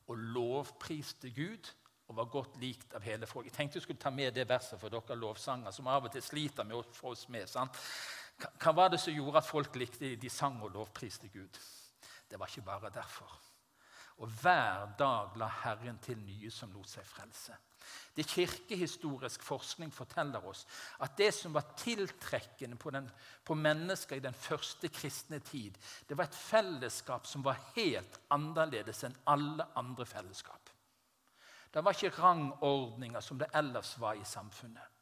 og 0.07 0.17
lovpriste 0.37 1.31
Gud 1.35 1.73
og 2.11 2.17
var 2.17 2.31
godt 2.31 2.57
likt 2.59 2.95
av 2.95 3.05
hele 3.07 3.27
folk. 3.27 3.47
Jeg 3.47 3.55
tenkte 3.55 3.79
jeg 3.79 3.83
skulle 3.83 4.03
ta 4.03 4.11
med 4.11 4.35
det 4.35 4.49
verset 4.49 4.81
for 4.81 4.91
dere 4.91 5.19
lovsanger, 5.19 5.71
som 5.71 5.87
av 5.87 6.09
og 6.09 6.13
til 6.15 6.25
sliter 6.25 6.67
med 6.67 6.81
å 6.81 6.87
få 6.95 7.13
oss 7.13 7.29
med. 7.31 7.47
Sant? 7.47 7.77
Hva 8.41 8.73
var 8.73 8.91
det 8.93 9.01
som 9.03 9.15
gjorde 9.15 9.41
at 9.41 9.49
folk 9.49 9.77
likte 9.77 10.15
de 10.17 10.33
sang 10.33 10.61
og 10.65 10.73
lovpriste 10.75 11.29
Gud? 11.33 11.61
Det 12.31 12.39
var 12.39 12.49
ikke 12.49 12.67
bare 12.67 12.91
derfor. 12.95 13.33
Og 14.21 14.29
hver 14.43 14.93
dag 14.99 15.37
la 15.41 15.49
Herren 15.63 15.99
til 16.05 16.19
nye 16.21 16.51
som 16.53 16.73
lot 16.73 16.89
seg 16.89 17.07
frelse. 17.09 17.57
Det 18.15 18.27
Kirkehistorisk 18.29 19.43
forskning 19.43 19.93
forteller 19.95 20.45
oss 20.47 20.67
at 21.01 21.17
det 21.19 21.31
som 21.35 21.55
var 21.55 21.73
tiltrekkende 21.79 22.77
på, 22.77 22.91
den, 22.93 23.09
på, 23.45 23.55
mennesker 23.55 24.19
i 24.19 24.25
den 24.25 24.37
første 24.37 24.91
kristne 24.93 25.41
tid, 25.41 25.79
det 26.07 26.19
var 26.19 26.29
et 26.29 26.37
fellesskap 26.37 27.27
som 27.27 27.45
var 27.47 27.63
helt 27.77 28.21
annerledes 28.31 29.05
enn 29.09 29.17
alle 29.33 29.67
andre 29.81 30.07
fellesskap. 30.07 30.71
Det 31.73 31.85
var 31.85 31.97
ikke 31.97 32.21
rangordninger 32.21 33.25
som 33.25 33.39
det 33.39 33.49
ellers 33.55 33.95
var 34.03 34.19
i 34.19 34.27
samfunnet. 34.27 35.00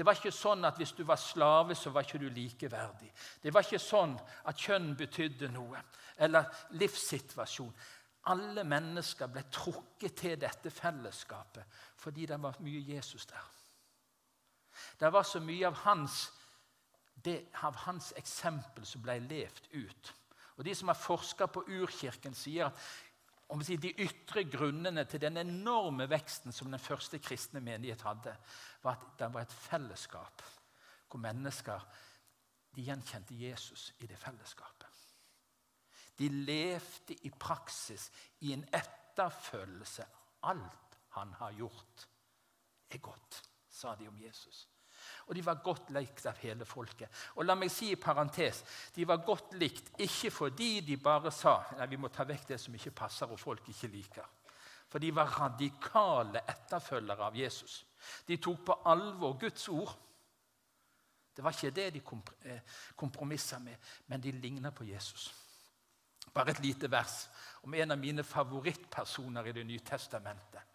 Det 0.00 0.06
var 0.08 0.16
ikke 0.16 0.30
sånn 0.32 0.64
at 0.64 0.78
hvis 0.80 0.94
du 0.96 1.02
var 1.04 1.18
slave, 1.20 1.74
så 1.76 1.90
var 1.92 2.06
ikke 2.06 2.22
du 2.22 2.30
likeverdig. 2.32 3.10
Det 3.42 3.52
var 3.52 3.66
ikke 3.66 3.82
sånn 3.84 4.14
at 4.48 4.56
kjønn 4.56 4.94
betydde 4.96 5.50
noe, 5.52 5.82
eller 6.24 6.46
livssituasjon. 6.80 7.74
Alle 8.32 8.64
mennesker 8.64 9.28
ble 9.28 9.42
trukket 9.52 10.16
til 10.22 10.38
dette 10.40 10.72
fellesskapet 10.72 11.76
fordi 12.00 12.24
det 12.30 12.38
var 12.40 12.56
mye 12.64 12.80
Jesus 12.94 13.28
der. 13.28 13.44
Det 15.04 15.12
var 15.12 15.28
så 15.28 15.44
mye 15.44 15.68
av 15.68 15.76
hans, 15.84 16.22
det, 17.20 17.36
av 17.60 17.76
hans 17.84 18.14
eksempel 18.16 18.88
som 18.88 19.04
ble 19.04 19.18
levd 19.26 19.68
ut. 19.74 20.14
Og 20.56 20.64
De 20.64 20.78
som 20.80 20.88
har 20.88 20.96
forska 20.96 21.52
på 21.52 21.66
urkirken, 21.68 22.32
sier 22.32 22.72
at 22.72 22.88
om 23.50 23.62
de 23.62 23.90
ytre 23.98 24.44
grunnene 24.46 25.04
til 25.10 25.20
den 25.20 25.40
enorme 25.40 26.06
veksten 26.10 26.54
som 26.54 26.70
den 26.70 26.82
første 26.82 27.18
kristne 27.18 27.60
menighet 27.60 28.02
hadde, 28.06 28.36
var 28.82 28.96
at 28.96 29.18
det 29.18 29.30
var 29.34 29.46
et 29.46 29.58
fellesskap 29.66 30.44
hvor 31.10 31.18
mennesker 31.18 31.82
de 32.76 32.84
gjenkjente 32.86 33.34
Jesus 33.34 33.90
i 33.98 34.06
det 34.06 34.18
fellesskapet. 34.18 34.86
De 36.18 36.28
levde 36.28 37.16
i 37.26 37.30
praksis 37.30 38.10
i 38.40 38.52
en 38.52 38.62
etterfølgelse. 38.74 40.06
Alt 40.42 40.98
han 41.16 41.32
har 41.40 41.52
gjort, 41.52 42.08
er 42.90 42.98
godt, 42.98 43.42
sa 43.68 43.94
de 43.98 44.08
om 44.08 44.20
Jesus. 44.20 44.68
Og 45.30 45.36
de 45.36 45.44
var 45.46 45.60
godt 45.62 45.92
likt 45.94 46.24
av 46.26 46.38
hele 46.42 46.66
folket. 46.66 47.06
Og 47.38 47.46
la 47.46 47.54
meg 47.54 47.70
si 47.70 47.92
i 47.94 47.98
parentes, 48.00 48.64
De 48.94 49.06
var 49.06 49.22
godt 49.22 49.54
likt 49.54 49.92
ikke 50.02 50.30
fordi 50.34 50.80
de 50.80 50.96
bare 50.98 51.30
sa 51.30 51.60
nei, 51.78 51.86
vi 51.86 51.96
må 51.96 52.10
ta 52.10 52.26
vekk 52.26 52.48
det 52.48 52.58
som 52.58 52.74
ikke 52.74 52.90
passer 52.90 53.30
og 53.30 53.38
folk 53.38 53.68
ikke 53.70 53.92
liker. 53.92 54.26
For 54.90 54.98
de 54.98 55.12
var 55.14 55.30
radikale 55.38 56.42
etterfølgere 56.50 57.28
av 57.30 57.36
Jesus. 57.38 57.84
De 58.26 58.40
tok 58.42 58.64
på 58.66 58.78
alvor 58.90 59.36
Guds 59.38 59.68
ord. 59.68 59.92
Det 61.36 61.44
var 61.44 61.54
ikke 61.54 61.70
det 61.70 61.86
de 61.94 62.02
eh, 62.50 62.74
kompromissa 62.96 63.58
med, 63.62 63.76
men 64.06 64.20
de 64.20 64.32
ligna 64.32 64.72
på 64.74 64.84
Jesus. 64.84 65.30
Bare 66.34 66.50
et 66.50 66.64
lite 66.64 66.90
vers 66.90 67.28
om 67.62 67.74
en 67.74 67.90
av 67.90 67.98
mine 67.98 68.24
favorittpersoner 68.26 69.46
i 69.46 69.52
Det 69.52 69.64
nye 69.64 69.86
testamentet. 69.86 70.69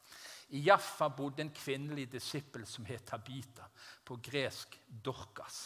I 0.56 0.62
Jaffa 0.64 1.10
bodde 1.12 1.44
en 1.44 1.52
kvinnelig 1.52 2.08
disippel 2.14 2.64
som 2.70 2.86
het 2.88 3.04
Tabita, 3.10 3.68
på 4.04 4.16
gresk 4.24 4.78
Dorkas. 4.88 5.66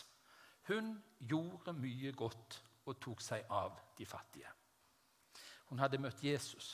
Hun 0.69 0.95
gjorde 1.19 1.75
mye 1.77 2.13
godt 2.17 2.59
og 2.89 2.97
tok 3.01 3.21
seg 3.21 3.45
av 3.53 3.77
de 3.97 4.07
fattige. 4.09 4.49
Hun 5.69 5.81
hadde 5.81 6.01
møtt 6.01 6.23
Jesus. 6.25 6.73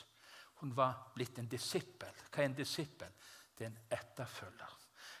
Hun 0.62 0.72
var 0.76 1.10
blitt 1.14 1.38
en 1.42 1.48
disippel. 1.50 2.12
Hva 2.30 2.40
er 2.40 2.48
en 2.48 2.56
disippel? 2.56 3.12
Det 3.56 3.66
er 3.66 3.72
en 3.72 3.80
etterfølger. 3.98 4.76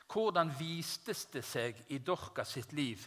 Hvordan 0.06 0.52
vistes 0.56 1.26
det 1.32 1.42
seg 1.44 1.82
i 1.92 1.98
Dorka 1.98 2.44
sitt 2.48 2.72
liv, 2.72 3.02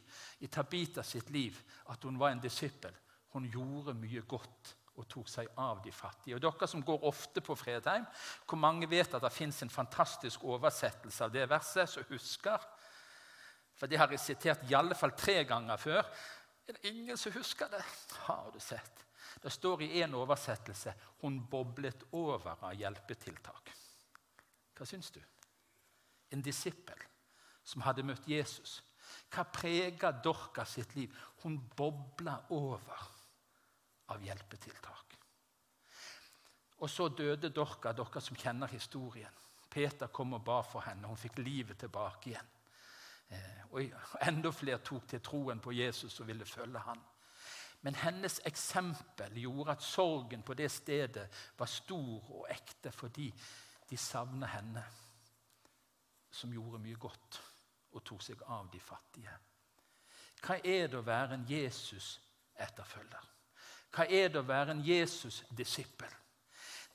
i 0.46 0.50
Tabita 0.52 1.04
sitt 1.04 1.30
liv, 1.34 1.58
at 1.90 2.04
hun 2.04 2.20
var 2.20 2.36
en 2.36 2.44
disippel? 2.44 2.94
Hun 3.34 3.48
gjorde 3.50 3.98
mye 3.98 4.22
godt 4.28 4.76
og 5.00 5.08
tok 5.10 5.30
seg 5.32 5.50
av 5.58 5.80
de 5.84 5.92
fattige. 5.96 6.36
Og 6.36 6.44
Dere 6.44 6.68
som 6.68 6.84
går 6.86 7.06
ofte 7.08 7.42
på 7.46 7.56
Fredheim, 7.58 8.06
hvor 8.46 8.60
mange 8.60 8.90
vet 8.90 9.14
at 9.16 9.24
det 9.24 9.32
fins 9.34 9.62
en 9.64 9.72
fantastisk 9.72 10.44
oversettelse 10.44 11.26
av 11.26 11.34
det 11.34 11.48
verset, 11.50 11.90
som 11.90 12.08
husker? 12.10 12.66
For 13.80 13.88
det 13.88 14.00
har 14.02 14.12
jeg 14.12 14.20
sitert 14.20 14.66
i 14.68 14.76
alle 14.76 14.98
fall 14.98 15.16
tre 15.16 15.44
ganger 15.48 15.80
før. 15.80 16.02
Er 16.68 16.76
det 16.76 16.92
ingen 16.92 17.18
som 17.18 17.34
husker 17.34 17.72
det? 17.72 17.84
Har 18.26 18.52
du 18.54 18.60
sett? 18.60 19.06
Det 19.40 19.52
står 19.52 19.86
i 19.86 20.02
en 20.02 20.16
oversettelse 20.16 20.94
'Hun 21.22 21.48
boblet 21.48 22.04
over 22.12 22.58
av 22.62 22.74
hjelpetiltak'. 22.74 23.72
Hva 24.76 24.86
syns 24.86 25.12
du? 25.12 25.22
En 26.32 26.42
disippel 26.42 27.00
som 27.64 27.82
hadde 27.82 28.04
møtt 28.04 28.28
Jesus. 28.28 28.84
Hva 29.30 29.44
preger 29.44 30.12
Dorka 30.24 30.66
sitt 30.66 30.96
liv? 30.96 31.16
Hun 31.44 31.58
bobla 31.76 32.44
over 32.50 33.19
av 34.14 34.24
hjelpetiltak. 34.24 35.18
Og 36.80 36.90
så 36.90 37.10
døde 37.12 37.52
Dorka, 37.52 37.92
dere 37.94 38.22
som 38.24 38.38
kjenner 38.40 38.72
historien. 38.72 39.36
Peter 39.70 40.08
kom 40.08 40.34
og 40.34 40.44
ba 40.46 40.62
for 40.66 40.86
henne. 40.88 41.08
Hun 41.08 41.20
fikk 41.20 41.42
livet 41.44 41.78
tilbake 41.78 42.32
igjen. 42.32 42.52
Eh, 43.30 43.64
og 43.70 44.24
enda 44.26 44.52
flere 44.56 44.82
tok 44.82 45.08
til 45.08 45.22
troen 45.22 45.60
på 45.62 45.76
Jesus 45.76 46.20
og 46.20 46.30
ville 46.30 46.48
følge 46.48 46.82
han. 46.88 47.02
Men 47.82 47.96
hennes 47.96 48.40
eksempel 48.46 49.38
gjorde 49.40 49.72
at 49.72 49.84
sorgen 49.86 50.42
på 50.44 50.56
det 50.58 50.72
stedet 50.72 51.28
var 51.58 51.70
stor 51.72 52.32
og 52.40 52.48
ekte 52.52 52.92
fordi 52.92 53.30
de 53.90 53.98
savna 53.98 54.50
henne, 54.52 54.84
som 56.32 56.52
gjorde 56.54 56.82
mye 56.84 57.00
godt 57.00 57.40
og 57.96 58.04
tok 58.06 58.22
seg 58.22 58.44
av 58.46 58.68
de 58.72 58.80
fattige. 58.80 59.38
Hva 60.44 60.60
er 60.64 60.88
det 60.88 61.00
å 61.00 61.06
være 61.06 61.36
en 61.36 61.48
Jesus-etterfølger? 61.50 63.26
Hva 63.96 64.06
er 64.06 64.30
det 64.30 64.42
å 64.42 64.48
være 64.48 64.76
en 64.76 64.86
Jesus-disippel? 64.86 66.12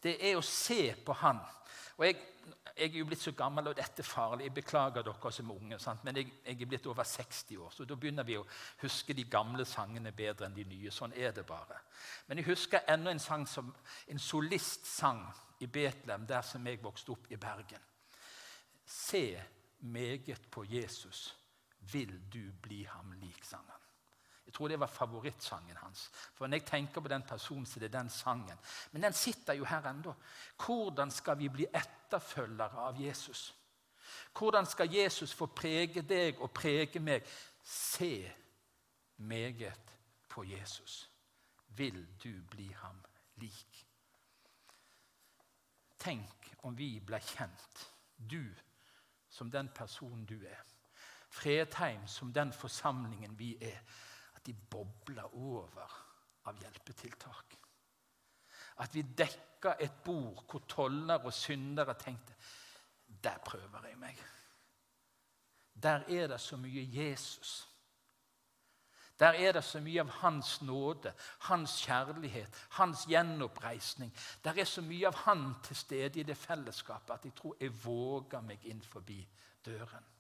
Det 0.02 0.18
er 0.20 0.36
å 0.36 0.44
se 0.44 0.92
på 1.04 1.16
han. 1.22 1.40
Og 1.96 2.04
jeg, 2.06 2.18
jeg, 2.76 2.90
er 2.90 2.98
jo 2.98 3.06
blitt 3.08 3.22
så 3.22 3.32
gammel, 3.36 3.70
og 3.70 3.76
dette 3.78 4.02
er 4.02 4.06
farlig. 4.06 4.48
Jeg 4.48 4.56
beklager 4.58 5.06
dere 5.06 5.32
som 5.32 5.50
er 5.50 5.62
unge, 5.62 5.78
sant? 5.82 6.02
men 6.04 6.18
jeg, 6.20 6.32
jeg, 6.44 6.58
er 6.60 6.70
blitt 6.70 6.88
over 6.90 7.06
60 7.08 7.62
år, 7.62 7.72
så 7.72 7.86
da 7.88 7.96
begynner 7.98 8.26
vi 8.26 8.36
å 8.38 8.46
huske 8.82 9.16
de 9.16 9.24
gamle 9.30 9.66
sangene 9.68 10.12
bedre 10.12 10.48
enn 10.48 10.58
de 10.58 10.66
nye. 10.68 10.92
Sånn 10.94 11.14
er 11.16 11.32
det 11.36 11.46
bare. 11.48 11.80
Men 12.26 12.42
jeg 12.42 12.50
husker 12.50 12.84
enda 12.90 13.14
en 13.14 13.22
sang 13.22 13.46
som 13.48 13.72
en 14.10 14.22
solist 14.22 14.86
sang 14.90 15.24
i 15.64 15.70
Betlehem, 15.70 16.26
der 16.28 16.42
som 16.46 16.66
jeg 16.66 16.82
vokste 16.82 17.14
opp 17.14 17.30
i 17.30 17.40
Bergen. 17.40 17.90
Se 18.84 19.24
meget 19.80 20.50
på 20.50 20.66
Jesus, 20.68 21.30
vil 21.92 22.12
du 22.32 22.52
bli 22.62 22.82
ham 22.88 23.14
lik, 23.20 23.44
sang 23.44 23.64
han. 23.70 23.83
Jeg 24.54 24.58
tror 24.58 24.68
det 24.68 24.80
var 24.80 24.86
favorittsangen 24.86 25.76
hans. 25.76 26.10
For 26.34 26.46
når 26.46 26.56
jeg 26.56 26.66
tenker 26.66 27.00
på 27.00 27.08
den 27.08 27.22
personen, 27.22 27.66
så 27.66 27.80
er 27.80 27.80
det 27.80 27.92
den 27.92 28.10
sangen. 28.10 28.58
Men 28.92 29.02
den 29.02 29.12
sitter 29.12 29.52
jo 29.52 29.64
her 29.64 29.88
ennå. 29.90 30.14
Hvordan 30.66 31.10
skal 31.10 31.38
vi 31.38 31.48
bli 31.48 31.66
etterfølgere 31.74 32.78
av 32.78 33.00
Jesus? 33.00 33.54
Hvordan 34.38 34.66
skal 34.66 34.94
Jesus 34.94 35.34
få 35.34 35.46
prege 35.46 36.02
deg 36.02 36.38
og 36.38 36.52
prege 36.54 37.02
meg? 37.02 37.26
Se 37.62 38.30
meget 39.16 39.92
på 40.28 40.44
Jesus. 40.44 41.10
Vil 41.68 42.06
du 42.24 42.42
bli 42.50 42.70
ham 42.78 43.02
lik? 43.42 43.84
Tenk 45.98 46.54
om 46.62 46.78
vi 46.78 47.00
ble 47.00 47.18
kjent, 47.18 47.90
du 48.30 48.54
som 49.30 49.50
den 49.50 49.68
personen 49.74 50.24
du 50.24 50.38
er. 50.46 50.62
Fredheim 51.30 52.06
som 52.06 52.32
den 52.32 52.52
forsamlingen 52.52 53.38
vi 53.38 53.56
er 53.60 53.80
de 54.46 54.54
bobler 54.70 55.34
over 55.34 55.98
av 56.44 56.60
hjelpetiltak. 56.60 57.56
At 58.82 58.94
vi 58.94 59.02
dekka 59.02 59.76
et 59.80 60.02
bord 60.04 60.44
hvor 60.50 60.64
toller 60.68 61.24
og 61.24 61.32
syndere 61.32 61.94
tenkte 61.98 62.34
Der 63.24 63.38
prøver 63.44 63.86
jeg 63.88 63.98
meg. 63.98 64.18
Der 65.82 66.04
er 66.08 66.26
det 66.26 66.40
så 66.40 66.56
mye 66.56 66.82
Jesus. 66.92 67.68
Der 69.18 69.26
er 69.26 69.52
det 69.52 69.64
så 69.64 69.80
mye 69.80 70.00
av 70.00 70.10
Hans 70.10 70.62
nåde, 70.62 71.12
Hans 71.38 71.78
kjærlighet, 71.86 72.66
Hans 72.70 73.04
gjenoppreisning. 73.06 74.12
Der 74.44 74.58
er 74.58 74.64
så 74.64 74.82
mye 74.82 75.06
av 75.06 75.14
Han 75.14 75.54
til 75.62 75.76
stede 75.76 76.20
i 76.20 76.26
det 76.26 76.36
fellesskapet 76.36 77.14
at 77.14 77.24
jeg 77.24 77.34
tror 77.34 77.56
jeg 77.60 77.84
våger 77.84 78.40
meg 78.40 78.66
inn 78.66 78.82
forbi 78.82 79.20
døren. 79.64 80.13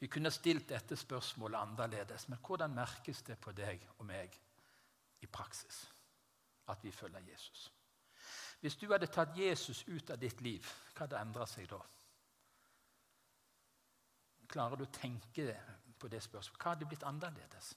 Vi 0.00 0.08
kunne 0.08 0.30
stilt 0.32 0.68
dette 0.68 0.96
spørsmålet 0.96 1.60
annerledes, 1.60 2.28
men 2.28 2.38
hvordan 2.40 2.74
merkes 2.74 3.22
det 3.22 3.38
på 3.38 3.52
deg 3.52 3.82
og 3.98 4.06
meg 4.08 4.36
i 5.20 5.28
praksis? 5.28 5.84
at 6.70 6.84
vi 6.84 6.90
følger 6.90 7.20
Jesus. 7.20 7.72
Hvis 8.60 8.76
du 8.76 8.90
hadde 8.92 9.08
tatt 9.08 9.36
Jesus 9.36 9.84
ut 9.88 10.10
av 10.10 10.18
ditt 10.20 10.40
liv, 10.44 10.66
hva 10.92 11.06
hadde 11.06 11.20
endra 11.20 11.46
seg 11.48 11.68
da? 11.70 11.80
Klarer 14.50 14.76
du 14.76 14.84
å 14.84 14.92
tenke 14.92 15.54
på 15.98 16.10
det 16.10 16.20
spørsmålet? 16.24 16.60
Hva 16.60 16.74
hadde 16.74 16.88
blitt 16.90 17.06
annerledes? 17.08 17.72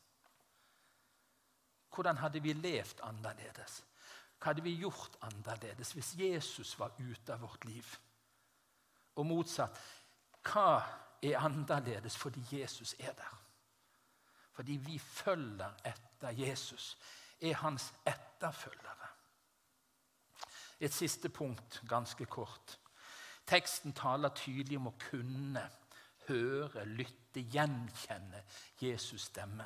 Hvordan 1.93 2.19
hadde 2.19 2.41
vi 2.43 2.55
levd 2.57 3.03
annerledes? 3.05 3.83
Hva 4.39 4.51
hadde 4.51 4.65
vi 4.65 4.75
gjort 4.81 5.15
annerledes 5.23 5.93
hvis 5.95 6.15
Jesus 6.19 6.73
var 6.79 6.97
ute 6.99 7.35
av 7.35 7.45
vårt 7.45 7.65
liv? 7.69 7.93
Og 9.15 9.29
motsatt. 9.29 9.77
Hva 10.43 10.81
er 11.23 11.39
annerledes 11.39 12.17
fordi 12.17 12.43
Jesus 12.51 12.95
er 12.99 13.13
der? 13.13 13.39
Fordi 14.53 14.71
vi 14.71 14.99
følger 14.99 15.71
etter 15.85 16.29
Jesus, 16.29 16.97
er 17.41 17.53
hans 17.53 17.93
etterfølgere. 18.07 19.07
Et 20.79 20.93
siste 20.93 21.29
punkt, 21.29 21.81
ganske 21.89 22.25
kort. 22.25 22.79
Teksten 23.47 23.93
taler 23.93 24.29
tydelig 24.35 24.77
om 24.77 24.87
å 24.91 24.97
kunne 25.09 25.63
høre, 26.27 26.85
lytte, 26.85 27.41
gjenkjenne 27.41 28.43
Jesus' 28.81 29.29
stemme. 29.29 29.65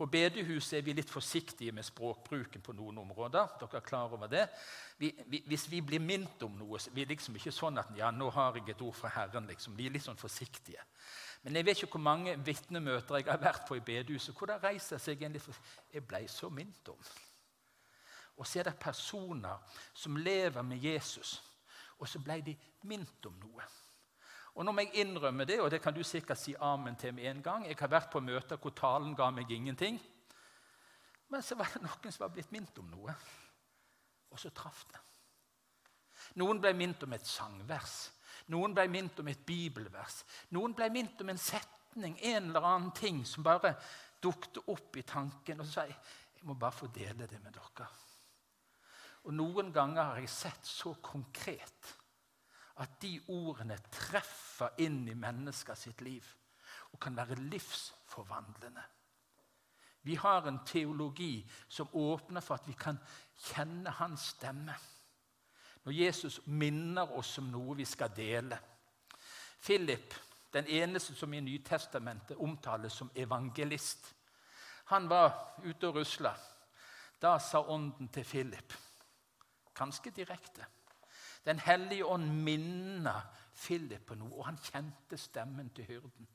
På 0.00 0.06
bedehuset 0.08 0.78
er 0.78 0.84
vi 0.84 0.94
litt 0.96 1.10
forsiktige 1.12 1.74
med 1.76 1.84
språkbruken 1.84 2.62
på 2.64 2.72
noen 2.72 3.02
områder. 3.02 3.50
dere 3.60 3.76
er 3.76 3.84
klar 3.84 4.12
over 4.14 4.30
det. 4.32 4.46
Vi, 4.98 5.10
vi, 5.26 5.42
hvis 5.46 5.66
vi 5.70 5.82
blir 5.84 6.00
minnet 6.00 6.42
om 6.42 6.54
noe, 6.56 6.78
så 6.80 6.88
er 6.94 7.10
liksom 7.10 7.36
ikke 7.36 7.52
sånn 7.52 7.78
at 7.82 7.90
ja, 7.98 8.08
nå 8.10 8.30
har 8.32 8.56
jeg 8.56 8.70
et 8.72 8.80
ord 8.80 8.96
fra 8.96 9.10
Herren. 9.12 9.46
liksom. 9.46 9.76
Vi 9.76 9.86
er 9.86 9.92
litt 9.92 10.06
sånn 10.06 10.16
forsiktige. 10.16 10.80
Men 11.42 11.56
jeg 11.56 11.66
vet 11.66 11.82
ikke 11.82 11.98
hvor 11.98 12.04
mange 12.04 12.36
vitnemøter 12.44 13.20
jeg 13.20 13.28
har 13.28 13.42
vært 13.44 13.66
på 13.68 13.76
i 13.76 13.84
bedehuset 13.84 14.36
hvor 14.36 14.48
det 14.48 14.62
reiser 14.64 15.00
seg 15.00 15.22
en 15.22 15.36
litt. 15.36 15.60
Jeg 15.92 16.06
ble 16.08 16.22
så 16.28 16.48
minnet 16.48 16.88
om. 16.92 17.12
Og 18.40 18.48
så 18.48 18.60
er 18.60 18.70
det 18.70 18.80
personer 18.80 19.76
som 19.92 20.16
lever 20.16 20.62
med 20.64 20.80
Jesus, 20.80 21.42
og 22.00 22.08
så 22.08 22.20
ble 22.24 22.40
de 22.40 22.56
minnet 22.88 23.28
om 23.28 23.36
noe. 23.36 23.68
Og 24.54 24.64
nå 24.66 24.72
må 24.74 24.82
jeg 24.84 25.04
innrømme 25.04 25.46
det, 25.46 25.60
og 25.62 25.70
det 25.70 25.80
kan 25.82 25.94
du 25.94 26.02
sikkert 26.04 26.40
si 26.40 26.54
amen 26.58 26.96
til 26.98 27.14
med 27.14 27.28
en 27.30 27.42
gang. 27.42 27.66
Jeg 27.68 27.78
har 27.78 27.92
vært 27.92 28.10
på 28.12 28.22
møter 28.24 28.58
hvor 28.60 28.74
talen 28.76 29.14
ga 29.16 29.30
meg 29.34 29.50
ingenting. 29.50 30.00
Men 31.30 31.44
så 31.46 31.54
var 31.58 31.70
det 31.72 31.84
noen 31.84 32.10
som 32.10 32.24
var 32.24 32.32
blitt 32.34 32.50
minnet 32.50 32.78
om 32.82 32.88
noe, 32.90 33.14
og 34.30 34.40
så 34.40 34.50
traff 34.54 34.82
det. 34.90 35.02
Noen 36.42 36.60
ble 36.62 36.72
minnet 36.76 37.06
om 37.06 37.14
et 37.14 37.26
sangvers. 37.26 38.10
Noen 38.50 38.74
ble 38.74 38.86
minnet 38.90 39.18
om 39.22 39.30
et 39.30 39.46
bibelvers. 39.46 40.20
Noen 40.54 40.74
ble 40.76 40.90
minnet 40.92 41.22
om 41.22 41.30
en 41.30 41.40
setning, 41.40 42.18
en 42.18 42.50
eller 42.50 42.66
annen 42.66 42.90
ting 42.94 43.22
som 43.26 43.46
bare 43.46 43.76
dukket 44.22 44.60
opp 44.66 44.98
i 44.98 45.06
tanken. 45.06 45.62
Og 45.62 45.66
så 45.66 45.80
sa 45.80 45.86
jeg 45.88 45.96
jeg 46.40 46.48
må 46.48 46.54
bare 46.56 46.72
få 46.72 46.88
dele 46.88 47.26
det 47.28 47.38
med 47.44 47.52
dere. 47.52 47.86
Og 49.28 49.34
Noen 49.36 49.68
ganger 49.74 50.14
har 50.14 50.20
jeg 50.22 50.32
sett 50.32 50.64
så 50.64 50.94
konkret 51.04 51.90
at 52.80 52.96
de 53.02 53.18
ordene 53.28 53.76
treffer 53.92 54.78
inn 54.80 55.02
i 55.08 55.16
mennesker 55.18 55.76
sitt 55.76 56.00
liv 56.04 56.24
og 56.90 57.00
kan 57.02 57.16
være 57.16 57.36
livsforvandlende. 57.36 58.82
Vi 60.02 60.14
har 60.16 60.46
en 60.48 60.62
teologi 60.66 61.44
som 61.68 61.92
åpner 61.92 62.40
for 62.40 62.56
at 62.56 62.68
vi 62.68 62.72
kan 62.72 62.98
kjenne 63.50 63.92
hans 64.00 64.30
stemme. 64.34 64.74
Når 65.84 65.92
Jesus 65.92 66.40
minner 66.46 67.12
oss 67.16 67.36
om 67.38 67.50
noe 67.52 67.76
vi 67.76 67.84
skal 67.84 68.12
dele. 68.16 68.58
Philip, 69.60 70.14
den 70.52 70.66
eneste 70.66 71.14
som 71.14 71.34
i 71.34 71.40
Nytestamentet 71.44 72.40
omtales 72.40 72.96
som 72.96 73.12
evangelist, 73.14 74.14
han 74.90 75.08
var 75.08 75.60
ute 75.64 75.88
og 75.88 76.00
rusla. 76.00 76.32
Da 77.20 77.36
sa 77.38 77.60
ånden 77.60 78.08
til 78.08 78.24
Philip, 78.24 78.74
ganske 79.76 80.10
direkte 80.10 80.64
den 81.44 81.58
hellige 81.58 82.06
ånd 82.06 82.28
minnet 82.44 83.40
Philip 83.56 84.06
på 84.06 84.16
noe, 84.18 84.32
og 84.36 84.46
han 84.48 84.60
kjente 84.60 85.18
stemmen 85.20 85.70
til 85.76 85.88
hyrden. 85.88 86.28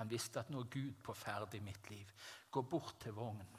Han 0.00 0.10
visste 0.10 0.40
at 0.40 0.50
nå 0.50 0.62
er 0.62 0.70
Gud 0.72 0.94
på 1.04 1.14
ferd 1.16 1.54
i 1.54 1.60
mitt 1.64 1.90
liv. 1.90 2.08
Gå 2.50 2.62
bort 2.62 2.96
til 3.02 3.14
vognen. 3.16 3.58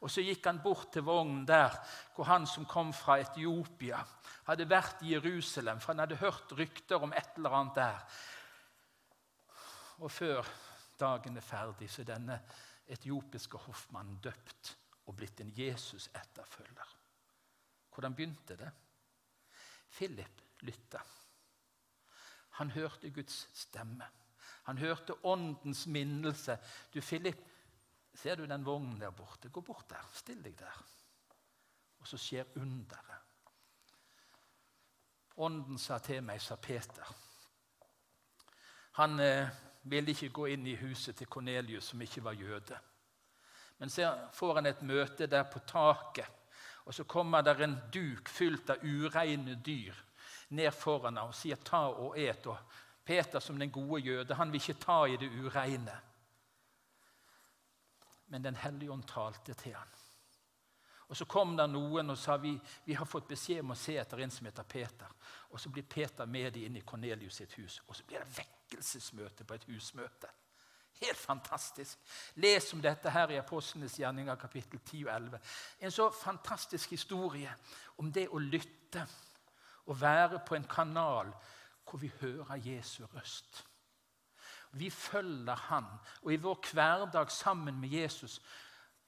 Og 0.00 0.10
Så 0.10 0.22
gikk 0.22 0.46
han 0.46 0.60
bort 0.62 0.92
til 0.94 1.02
vognen 1.06 1.44
der 1.46 1.74
hvor 2.14 2.28
han 2.30 2.46
som 2.46 2.66
kom 2.66 2.92
fra 2.94 3.18
Etiopia, 3.18 3.98
hadde 4.46 4.68
vært 4.70 5.02
i 5.02 5.12
Jerusalem, 5.12 5.80
for 5.80 5.92
han 5.92 6.04
hadde 6.04 6.20
hørt 6.22 6.52
rykter 6.58 7.02
om 7.02 7.12
et 7.12 7.36
eller 7.36 7.56
annet 7.58 7.74
der. 7.74 8.18
Og 9.98 10.10
før 10.12 10.46
dagen 10.98 11.36
er 11.36 11.46
ferdig, 11.46 11.90
så 11.90 12.02
er 12.02 12.12
denne 12.12 12.38
etiopiske 12.88 13.58
hoffmannen 13.66 14.20
døpt 14.22 14.74
og 15.06 15.16
blitt 15.16 15.40
en 15.42 15.50
Jesus-etterfølger. 15.56 16.94
Hvordan 17.94 18.14
begynte 18.14 18.56
det? 18.56 18.70
Philip 19.90 20.42
lytta. 20.60 21.00
Han 22.58 22.70
hørte 22.70 23.10
Guds 23.10 23.48
stemme. 23.54 24.04
Han 24.62 24.78
hørte 24.78 25.14
åndens 25.24 25.86
minnelse. 25.86 26.58
Du, 26.94 27.00
Philip, 27.00 27.38
ser 28.14 28.34
du 28.34 28.44
den 28.46 28.66
vognen 28.66 29.00
der 29.00 29.10
borte? 29.10 29.48
Gå 29.48 29.60
bort 29.60 29.90
der. 29.90 30.10
Still 30.12 30.42
deg 30.42 30.58
der. 30.58 30.82
Og 32.00 32.06
så 32.06 32.18
skjer 32.18 32.50
underet. 32.56 33.14
Ånden 35.38 35.78
sa 35.78 36.00
til 36.02 36.22
meg, 36.26 36.42
sa 36.42 36.56
Peter. 36.56 37.14
Han 38.98 39.20
eh, 39.22 39.46
ville 39.82 40.10
ikke 40.10 40.32
gå 40.34 40.48
inn 40.50 40.66
i 40.66 40.74
huset 40.80 41.16
til 41.16 41.30
Kornelius, 41.30 41.92
som 41.92 42.02
ikke 42.02 42.24
var 42.24 42.34
jøde. 42.34 42.78
Men 43.78 43.90
så 43.90 44.10
får 44.34 44.58
han 44.58 44.66
et 44.66 44.82
møte 44.82 45.30
der 45.30 45.46
på 45.46 45.62
taket 45.62 46.37
og 46.88 46.94
så 46.94 47.04
kommer 47.04 47.42
det 47.44 47.58
en 47.60 47.76
duk 47.92 48.28
fylt 48.32 48.70
av 48.72 48.80
ureine 48.80 49.58
dyr 49.60 49.96
ned 50.56 50.72
foran 50.72 51.18
ham 51.20 51.28
og 51.28 51.34
sier 51.36 51.56
'ta 51.56 51.82
og 51.92 52.16
et'. 52.16 52.46
Og 52.46 52.56
Peter, 53.04 53.40
som 53.40 53.58
den 53.58 53.70
gode 53.70 54.00
jøde, 54.00 54.34
han 54.34 54.52
vil 54.52 54.60
ikke 54.60 54.80
ta 54.80 55.04
i 55.04 55.16
det 55.16 55.28
ureine. 55.28 56.00
Men 58.26 58.44
Den 58.44 58.56
hellige 58.56 58.92
ånd 58.92 59.04
talte 59.04 59.54
til 59.54 59.74
ham. 59.74 59.88
Og 61.08 61.16
Så 61.16 61.24
kom 61.24 61.56
det 61.56 61.70
noen 61.70 62.10
og 62.10 62.18
sa 62.18 62.36
vi, 62.36 62.60
vi 62.84 62.94
har 62.94 63.04
fått 63.04 63.28
beskjed 63.28 63.60
om 63.60 63.70
å 63.70 63.74
se 63.74 63.96
etter 63.96 64.20
en 64.20 64.30
som 64.30 64.46
heter 64.46 64.62
Peter. 64.62 65.08
Og 65.50 65.60
Så 65.60 65.68
blir 65.68 65.82
Peter 65.82 66.26
med 66.26 66.52
dem 66.52 66.62
inn 66.64 66.76
i 66.76 66.80
Kornelius 66.80 67.34
sitt 67.34 67.52
hus. 67.52 67.82
Og 67.86 67.96
så 67.96 68.04
blir 68.04 68.18
det 68.18 68.38
vekkelsesmøte 68.38 69.44
på 69.44 69.54
et 69.54 69.64
husmøte. 69.64 70.28
Helt 71.00 71.18
fantastisk. 71.18 71.98
Les 72.34 72.72
om 72.74 72.82
dette 72.82 73.10
her 73.10 73.30
i 73.30 73.38
Apostlenes 73.38 73.96
gjerninger 74.00 74.34
kapittel 74.40 74.80
10 74.80 75.04
og 75.06 75.14
11. 75.14 75.40
En 75.80 75.94
så 75.94 76.10
fantastisk 76.10 76.90
historie 76.90 77.54
om 77.98 78.12
det 78.12 78.28
å 78.28 78.38
lytte 78.42 79.06
og 79.86 80.00
være 80.00 80.42
på 80.46 80.58
en 80.58 80.66
kanal 80.68 81.30
hvor 81.88 82.00
vi 82.02 82.10
hører 82.20 82.60
Jesu 82.64 83.04
røst. 83.14 83.64
Vi 84.72 84.90
følger 84.90 85.54
Han, 85.54 85.84
og 86.22 86.32
i 86.32 86.36
vår 86.36 86.58
hverdag 86.72 87.30
sammen 87.30 87.80
med 87.80 87.88
Jesus 87.88 88.40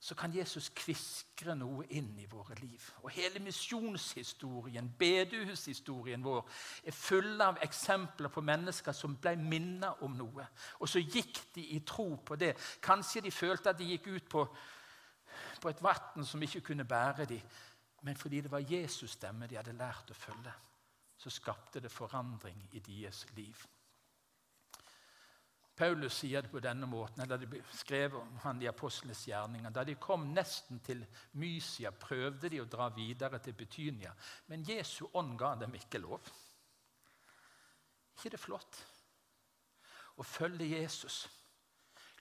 så 0.01 0.15
kan 0.17 0.33
Jesus 0.33 0.71
kviskre 0.73 1.53
noe 1.61 1.85
inn 1.93 2.15
i 2.19 2.27
våre 2.29 2.55
liv. 2.57 2.85
Og 3.05 3.11
Hele 3.13 3.43
misjonshistorien, 3.45 4.89
bedehushistorien 4.99 6.25
vår, 6.25 6.47
er 6.89 6.97
full 6.97 7.41
av 7.45 7.61
eksempler 7.61 8.33
på 8.33 8.41
mennesker 8.41 8.97
som 8.97 9.19
ble 9.21 9.35
minnet 9.37 10.01
om 10.07 10.15
noe. 10.17 10.47
Og 10.81 10.89
så 10.89 11.03
gikk 11.05 11.43
de 11.55 11.67
i 11.77 11.83
tro 11.85 12.15
på 12.25 12.39
det. 12.41 12.55
Kanskje 12.81 13.27
de 13.27 13.35
følte 13.35 13.75
at 13.75 13.79
de 13.79 13.91
gikk 13.93 14.09
ut 14.09 14.31
på, 14.33 14.47
på 15.61 15.69
et 15.69 15.83
vann 15.85 16.25
som 16.25 16.49
ikke 16.49 16.65
kunne 16.71 16.89
bære 16.89 17.29
dem. 17.29 17.59
Men 18.01 18.17
fordi 18.17 18.41
det 18.41 18.51
var 18.51 18.65
Jesus' 18.65 19.19
stemme 19.19 19.47
de 19.47 19.61
hadde 19.61 19.77
lært 19.77 20.11
å 20.11 20.17
følge, 20.17 20.55
så 21.21 21.31
skapte 21.31 21.85
det 21.85 21.93
forandring 21.93 22.63
i 22.73 22.81
deres 22.81 23.27
liv. 23.37 23.67
Paulus 25.81 26.19
sier 26.21 26.45
det 26.45 26.51
på 26.53 26.61
denne 26.61 26.85
måten, 26.85 27.23
eller 27.25 27.41
det 27.41 27.63
skrev 27.73 28.19
han 28.43 28.59
i 28.61 28.69
apostlenes 28.69 29.23
gjerninger. 29.25 29.73
Da 29.73 29.85
de 29.89 29.95
kom 29.97 30.27
nesten 30.35 30.83
til 30.85 31.01
Mysia, 31.41 31.89
prøvde 31.97 32.51
de 32.53 32.61
å 32.61 32.69
dra 32.69 32.91
videre 32.93 33.41
til 33.41 33.57
Betynia. 33.57 34.13
Men 34.53 34.67
Jesu 34.69 35.07
ånd 35.17 35.39
ga 35.41 35.55
dem 35.63 35.79
ikke 35.79 36.03
lov. 36.03 36.29
ikke 38.19 38.35
det 38.37 38.43
flott? 38.43 38.83
Å 40.21 40.29
følge 40.29 40.69
Jesus, 40.69 41.23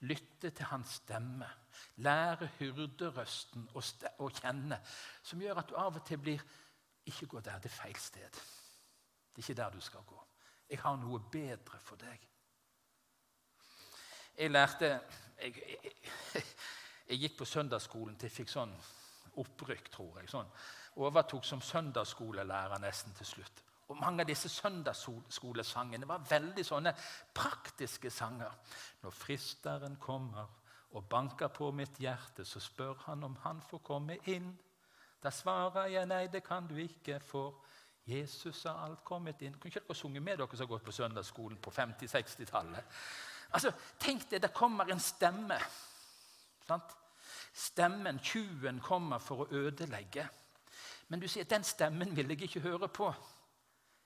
lytte 0.08 0.54
til 0.56 0.72
hans 0.72 0.96
stemme, 1.02 1.52
lære 2.00 2.48
hyrderøsten 2.62 3.68
å 3.76 4.32
kjenne, 4.40 4.80
som 5.22 5.44
gjør 5.44 5.60
at 5.60 5.68
du 5.68 5.76
av 5.76 6.00
og 6.00 6.06
til 6.08 6.24
blir 6.24 6.50
Ikke 7.10 7.26
gå 7.26 7.40
der, 7.42 7.58
det 7.60 7.72
er 7.72 7.74
feil 7.74 7.96
sted. 7.98 8.36
Det 9.34 9.42
er 9.42 9.44
ikke 9.44 9.54
der 9.58 9.72
du 9.74 9.80
skal 9.82 10.04
gå. 10.06 10.20
Jeg 10.70 10.80
har 10.80 10.98
noe 11.02 11.20
bedre 11.32 11.80
for 11.82 11.98
deg. 11.98 12.28
Jeg 14.40 14.52
lærte 14.52 14.86
jeg, 15.42 15.54
jeg, 15.56 16.44
jeg, 17.10 17.18
gikk 17.20 17.38
på 17.42 17.46
søndagsskolen 17.46 18.16
til 18.16 18.30
jeg 18.30 18.36
fikk 18.38 18.52
sånn 18.54 18.72
opprykk, 19.40 19.90
tror 19.92 20.20
jeg. 20.22 20.30
Sånn. 20.32 20.48
Overtok 21.04 21.44
som 21.48 21.62
søndagsskolelærer 21.64 22.80
nesten 22.80 23.16
til 23.18 23.28
slutt. 23.28 23.64
Og 23.90 23.98
Mange 24.00 24.24
av 24.24 24.30
disse 24.30 24.52
søndagsskolesangene 24.54 26.08
var 26.08 26.24
veldig 26.30 26.64
sånne 26.66 26.94
praktiske 27.36 28.12
sanger. 28.14 28.56
Når 29.04 29.16
fristeren 29.18 29.98
kommer 30.00 30.56
og 30.96 31.08
banker 31.10 31.52
på 31.54 31.72
mitt 31.76 32.00
hjerte, 32.00 32.46
så 32.46 32.62
spør 32.64 32.96
han 33.08 33.26
om 33.28 33.36
han 33.44 33.60
får 33.66 33.82
komme 33.86 34.20
inn. 34.32 34.52
Da 35.20 35.34
svarer 35.36 35.90
jeg 35.92 36.08
nei, 36.08 36.28
det 36.32 36.46
kan 36.46 36.68
du 36.70 36.78
ikke, 36.80 37.20
for 37.20 37.66
Jesus 38.08 38.64
har 38.64 38.86
alt 38.86 39.04
kommet 39.06 39.42
inn. 39.42 39.58
Kunne 39.60 39.74
ikke 39.74 39.88
dere 39.88 39.98
sunge 39.98 40.22
med 40.24 40.40
dere 40.40 40.56
som 40.56 40.64
har 40.64 40.72
gått 40.78 40.86
på 40.88 40.96
søndagsskolen 40.96 41.60
på 41.62 41.74
50-60-tallet? 41.76 43.02
Altså, 43.54 43.72
Tenk 44.00 44.30
deg, 44.30 44.42
det 44.42 44.54
kommer 44.54 44.92
en 44.92 45.00
stemme. 45.00 45.58
Sant? 46.68 46.96
Stemmen, 47.54 48.20
tjuven, 48.24 48.80
kommer 48.80 49.20
for 49.20 49.44
å 49.44 49.50
ødelegge. 49.52 50.28
Men 51.10 51.20
du 51.20 51.28
sier 51.28 51.48
at 51.48 51.54
den 51.56 51.66
stemmen 51.66 52.14
vil 52.16 52.30
jeg 52.30 52.46
ikke 52.46 52.62
høre 52.62 52.88
på. 52.94 53.10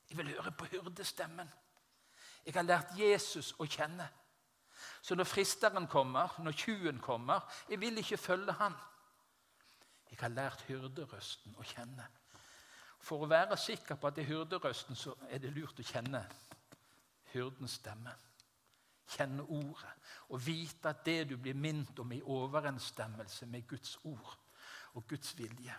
Jeg 0.09 0.17
vil 0.17 0.31
høre 0.35 0.51
på 0.55 0.69
hyrdestemmen. 0.71 1.49
Jeg 2.45 2.55
har 2.55 2.67
lært 2.67 2.95
Jesus 2.97 3.53
å 3.59 3.67
kjenne. 3.67 4.07
Så 5.03 5.15
når 5.15 5.27
fristeren 5.27 5.87
kommer, 5.87 6.35
når 6.39 6.55
tjuven 6.57 6.99
kommer, 7.03 7.43
jeg 7.69 7.79
vil 7.79 7.97
ikke 7.99 8.17
følge 8.17 8.55
han. 8.59 8.75
Jeg 10.11 10.19
har 10.21 10.31
lært 10.31 10.63
hyrderøsten 10.67 11.55
å 11.59 11.65
kjenne. 11.67 12.07
For 13.03 13.23
å 13.23 13.29
være 13.29 13.57
sikker 13.59 13.99
på 13.99 14.07
at 14.07 14.15
det 14.15 14.23
er 14.23 14.31
hyrderøsten, 14.31 14.95
så 14.95 15.15
er 15.29 15.41
det 15.43 15.51
lurt 15.55 15.79
å 15.79 15.87
kjenne 15.87 16.23
hyrdens 17.33 17.79
stemme. 17.81 18.13
Kjenne 19.07 19.43
ordet 19.43 19.91
og 20.29 20.45
vite 20.45 20.89
at 20.89 21.03
det 21.05 21.29
du 21.29 21.37
blir 21.37 21.57
minnet 21.59 21.99
om, 21.99 22.11
er 22.11 22.21
i 22.21 22.29
overensstemmelse 22.35 23.45
med 23.45 23.67
Guds 23.67 23.97
ord 24.03 24.37
og 24.93 25.07
Guds 25.07 25.37
vilje. 25.37 25.75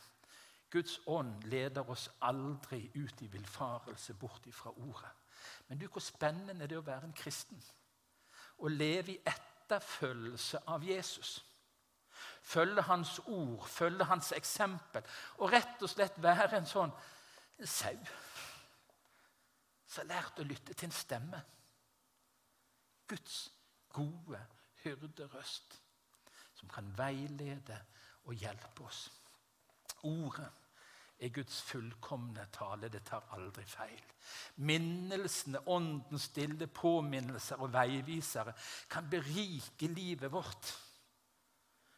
Guds 0.70 1.00
ånd 1.06 1.42
leder 1.46 1.90
oss 1.90 2.08
aldri 2.26 2.90
ut 2.94 3.22
i 3.22 3.30
villfarelse 3.30 4.14
bort 4.18 4.46
ifra 4.46 4.70
ordet. 4.70 5.10
Men 5.68 5.78
du, 5.78 5.86
hvor 5.86 6.02
spennende 6.02 6.66
det 6.66 6.76
er 6.76 6.82
å 6.82 6.86
være 6.86 7.08
en 7.08 7.16
kristen. 7.16 7.60
Å 8.58 8.70
leve 8.70 9.14
i 9.14 9.20
etterfølgelse 9.22 10.64
av 10.70 10.84
Jesus. 10.84 11.36
Følge 12.42 12.82
hans 12.82 13.18
ord, 13.26 13.66
følge 13.68 14.04
hans 14.04 14.32
eksempel. 14.36 15.02
Og 15.38 15.52
rett 15.52 15.82
og 15.82 15.90
slett 15.90 16.18
være 16.22 16.58
en 16.58 16.68
sånn 16.68 16.92
sau 17.64 17.96
som 19.94 20.02
har 20.02 20.10
lært 20.10 20.40
å 20.42 20.46
lytte 20.46 20.74
til 20.74 20.88
en 20.88 20.94
stemme. 20.94 21.40
Guds 23.14 23.52
gode 23.94 24.40
hyrderøst 24.82 25.80
som 26.58 26.68
kan 26.68 26.90
veilede 26.98 27.78
og 28.24 28.34
hjelpe 28.34 28.86
oss. 28.88 29.06
Ordet 30.02 30.48
er 31.18 31.30
Guds 31.34 31.60
fullkomne 31.62 32.46
tale. 32.52 32.90
Det 32.90 33.04
tar 33.06 33.28
aldri 33.36 33.64
feil. 33.68 34.02
Minnelsene, 34.66 35.62
åndens 35.68 36.28
stille 36.32 36.66
påminnelser 36.66 37.62
og 37.62 37.72
veivisere 37.72 38.54
kan 38.90 39.08
berike 39.10 39.88
livet 39.94 40.32
vårt. 40.32 40.74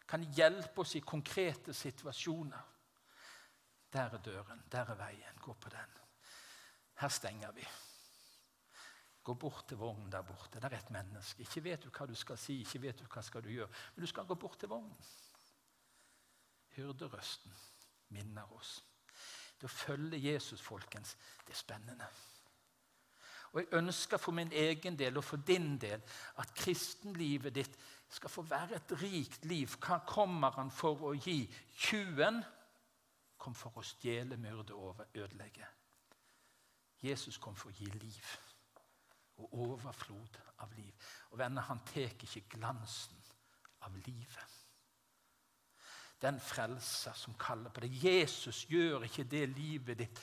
Kan 0.07 0.29
hjelpe 0.37 0.85
oss 0.85 0.95
i 0.99 1.01
konkrete 1.01 1.75
situasjoner. 1.75 2.73
Der 3.93 4.13
er 4.13 4.23
døren, 4.23 4.63
der 4.73 4.93
er 4.93 5.01
veien. 5.01 5.43
Gå 5.43 5.55
på 5.55 5.73
den. 5.73 5.99
Her 7.01 7.09
stenger 7.09 7.53
vi. 7.57 7.67
Gå 9.27 9.35
bort 9.35 9.65
til 9.67 9.79
vognen 9.81 10.11
der 10.13 10.23
borte. 10.23 10.61
Der 10.61 10.69
er 10.69 10.79
et 10.79 10.91
menneske. 10.95 11.43
Ikke 11.43 11.65
vet 11.65 11.83
du 11.83 11.91
hva 11.91 12.07
du 12.07 12.15
skal 12.15 12.39
si, 12.39 12.61
ikke 12.63 12.83
vet 12.85 13.01
du 13.01 13.09
hva 13.11 13.23
skal 13.27 13.43
du 13.43 13.49
gjøre, 13.51 13.67
men 13.95 14.05
du 14.05 14.07
skal 14.07 14.29
gå 14.29 14.37
bort 14.39 14.61
til 14.61 14.71
vognen. 14.71 15.09
Hyrderøsten 16.77 17.57
minner 18.15 18.53
oss. 18.55 18.77
Det 19.59 19.67
å 19.67 19.73
følge 19.73 20.21
Jesus, 20.21 20.63
folkens, 20.63 21.17
det 21.43 21.57
er 21.57 21.59
spennende. 21.59 22.09
Og 23.51 23.61
Jeg 23.65 23.81
ønsker 23.81 24.21
for 24.21 24.37
min 24.37 24.53
egen 24.53 24.99
del 24.99 25.19
og 25.19 25.25
for 25.25 25.43
din 25.43 25.75
del 25.81 26.03
at 26.39 26.55
kristenlivet 26.55 27.55
ditt 27.55 27.79
skal 28.09 28.31
få 28.31 28.47
være 28.47 28.79
et 28.79 28.99
rikt 29.03 29.45
liv. 29.51 29.75
Hva 29.81 30.05
kommer 30.07 30.55
han 30.61 30.71
for 30.71 31.03
å 31.09 31.15
gi? 31.17 31.41
Tjuven 31.75 32.45
kom 33.43 33.59
for 33.59 33.75
å 33.81 33.83
stjele, 33.83 34.39
myrde 34.39 34.75
og 34.75 35.03
ødelegge. 35.15 35.67
Jesus 37.03 37.39
kom 37.43 37.57
for 37.57 37.73
å 37.73 37.79
gi 37.81 37.91
liv 37.97 38.37
og 39.37 39.59
overflod 39.67 40.39
av 40.65 40.77
liv. 40.79 41.09
Og 41.31 41.39
venner, 41.39 41.69
han 41.69 41.83
tar 41.89 42.15
ikke 42.15 42.47
glansen 42.57 43.25
av 43.85 43.97
livet 44.07 44.57
den 46.21 46.41
frelser 46.41 47.13
som 47.13 47.35
kaller 47.39 47.71
på 47.71 47.81
det. 47.81 47.91
Jesus 48.05 48.65
gjør 48.71 49.05
ikke 49.05 49.25
det 49.25 49.49
livet 49.53 49.99
ditt 49.99 50.21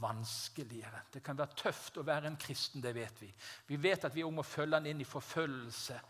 vanskeligere. 0.00 1.02
Det 1.12 1.22
kan 1.24 1.38
være 1.38 1.56
tøft 1.56 1.98
å 2.00 2.04
være 2.06 2.30
en 2.30 2.38
kristen, 2.40 2.82
det 2.82 2.94
vet 2.96 3.20
vi. 3.22 3.28
Vi 3.68 3.76
vet 3.80 4.04
at 4.04 4.14
vi 4.14 4.24
må 4.24 4.44
følge 4.44 4.76
han 4.76 4.88
inn 4.88 5.00
i 5.00 5.08
forfølgelse. 5.08 6.00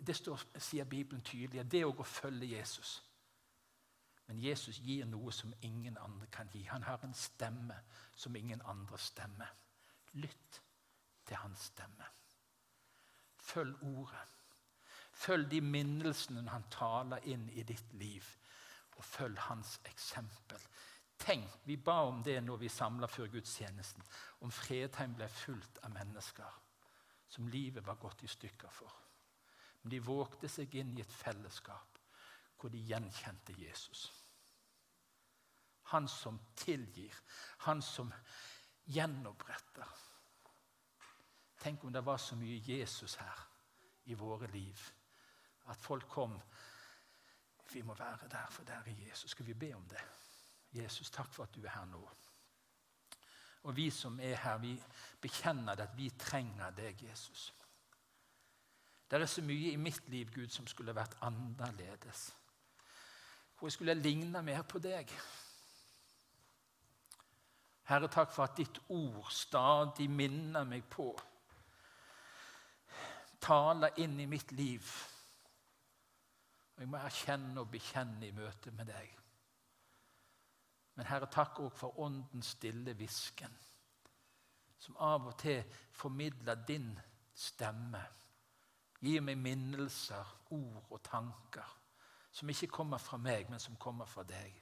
Det 0.00 0.16
står, 0.16 0.48
sier 0.56 0.88
Bibelen 0.88 1.22
tydelig. 1.24 1.66
Det 1.70 1.82
er 1.82 1.88
å 1.88 2.08
følge 2.08 2.56
Jesus. 2.56 2.98
Men 4.28 4.40
Jesus 4.44 4.80
gir 4.84 5.06
noe 5.08 5.32
som 5.32 5.54
ingen 5.64 5.96
andre 6.00 6.26
kan 6.32 6.48
gi. 6.52 6.66
Han 6.68 6.84
har 6.84 7.04
en 7.04 7.14
stemme 7.16 7.76
som 8.14 8.36
ingen 8.36 8.60
andre 8.68 8.98
stemmer. 9.00 9.52
Lytt 10.20 10.60
til 11.28 11.36
hans 11.36 11.68
stemme. 11.72 12.08
Følg 13.38 13.76
ordet. 13.82 14.26
Følg 15.18 15.50
de 15.50 15.60
minnelsene 15.60 16.44
han 16.50 16.66
taler 16.70 17.24
inn 17.26 17.48
i 17.50 17.64
ditt 17.66 17.94
liv 17.98 18.26
og 18.98 19.04
følg 19.04 19.38
hans 19.48 19.78
eksempel. 19.86 20.62
Tenk, 21.18 21.50
Vi 21.64 21.76
ba 21.76 22.04
om 22.06 22.22
det 22.22 22.38
når 22.44 22.56
vi 22.56 22.68
samla 22.68 23.06
før 23.06 23.26
gudstjenesten. 23.26 24.02
Om 24.40 24.50
Fredheim 24.50 25.14
ble 25.14 25.28
fullt 25.28 25.78
av 25.82 25.90
mennesker 25.90 26.58
som 27.28 27.48
livet 27.48 27.86
var 27.86 27.98
gått 28.00 28.22
i 28.22 28.30
stykker 28.30 28.70
for. 28.72 28.92
Men 29.82 29.90
de 29.90 30.00
vågte 30.04 30.48
seg 30.48 30.74
inn 30.74 30.96
i 30.96 31.02
et 31.04 31.12
fellesskap 31.12 31.98
hvor 32.58 32.72
de 32.72 32.80
gjenkjente 32.82 33.54
Jesus. 33.58 34.08
Han 35.92 36.08
som 36.08 36.40
tilgir, 36.58 37.14
han 37.66 37.82
som 37.82 38.10
gjenoppretter. 38.92 39.92
Tenk 41.58 41.84
om 41.84 41.92
det 41.92 42.04
var 42.06 42.16
så 42.22 42.36
mye 42.36 42.62
Jesus 42.62 43.14
her 43.18 43.44
i 44.06 44.14
våre 44.14 44.46
liv. 44.52 44.82
At 45.68 45.80
folk 45.80 46.08
kom 46.08 46.38
vi 47.72 47.82
må 47.82 47.94
være 47.94 48.28
der, 48.30 48.46
for 48.50 48.64
der 48.64 48.72
er 48.72 49.08
Jesus. 49.08 49.30
Skal 49.30 49.46
vi 49.46 49.54
be 49.54 49.74
om 49.76 49.84
det? 49.88 50.00
Jesus, 50.72 51.10
takk 51.10 51.32
for 51.34 51.42
at 51.42 51.54
du 51.54 51.64
er 51.64 51.70
her 51.70 51.84
nå. 51.84 52.10
Og 53.62 53.76
vi 53.76 53.90
som 53.90 54.20
er 54.20 54.36
her, 54.36 54.58
vi 54.58 54.82
bekjenner 55.20 55.74
det 55.74 55.82
at 55.82 55.96
vi 55.96 56.10
trenger 56.18 56.70
deg, 56.70 57.02
Jesus. 57.02 57.54
Det 59.10 59.20
er 59.20 59.26
så 59.26 59.42
mye 59.42 59.72
i 59.72 59.76
mitt 59.76 60.08
liv, 60.08 60.30
Gud, 60.34 60.48
som 60.48 60.66
skulle 60.66 60.94
vært 60.94 61.16
annerledes. 61.20 62.34
Hvor 63.58 63.68
jeg 63.68 63.72
skulle 63.72 63.94
ligne 63.94 64.42
mer 64.42 64.62
på 64.62 64.78
deg. 64.78 65.12
Herre, 67.88 68.08
takk 68.08 68.32
for 68.32 68.44
at 68.44 68.56
ditt 68.56 68.80
ord 68.88 69.30
stadig 69.32 70.10
minner 70.10 70.64
meg 70.64 70.84
på. 70.90 71.08
Taler 73.40 73.98
inn 74.02 74.18
i 74.20 74.26
mitt 74.26 74.52
liv 74.52 74.88
og 76.78 76.84
jeg 76.84 76.90
må 76.92 76.98
erkjenne 77.02 77.58
og 77.58 77.72
bekjenne 77.72 78.22
i 78.22 78.34
møte 78.34 78.70
med 78.70 78.86
deg. 78.86 79.14
Men 80.94 81.08
Herre, 81.10 81.26
takk 81.26 81.58
òg 81.64 81.72
for 81.74 81.98
åndens 82.04 82.52
stille 82.54 82.94
hvisken, 82.94 83.56
som 84.78 85.00
av 85.02 85.26
og 85.26 85.34
til 85.42 85.64
formidler 85.90 86.62
din 86.68 86.92
stemme. 87.34 88.04
Gir 89.02 89.26
meg 89.26 89.42
minnelser, 89.42 90.30
ord 90.54 90.86
og 90.94 91.02
tanker 91.02 91.74
som 92.30 92.50
ikke 92.54 92.70
kommer 92.70 93.02
fra 93.02 93.18
meg, 93.18 93.50
men 93.50 93.58
som 93.58 93.74
kommer 93.74 94.06
fra 94.06 94.22
deg. 94.22 94.54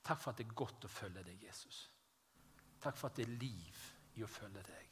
Takk 0.00 0.20
for 0.22 0.32
at 0.32 0.40
det 0.40 0.46
er 0.46 0.56
godt 0.56 0.88
å 0.88 0.90
følge 0.92 1.26
deg, 1.26 1.44
Jesus. 1.44 1.82
Takk 2.80 2.96
for 2.96 3.10
at 3.10 3.20
det 3.20 3.26
er 3.26 3.36
liv 3.36 3.84
i 4.16 4.24
å 4.24 4.30
følge 4.30 4.64
deg. 4.64 4.91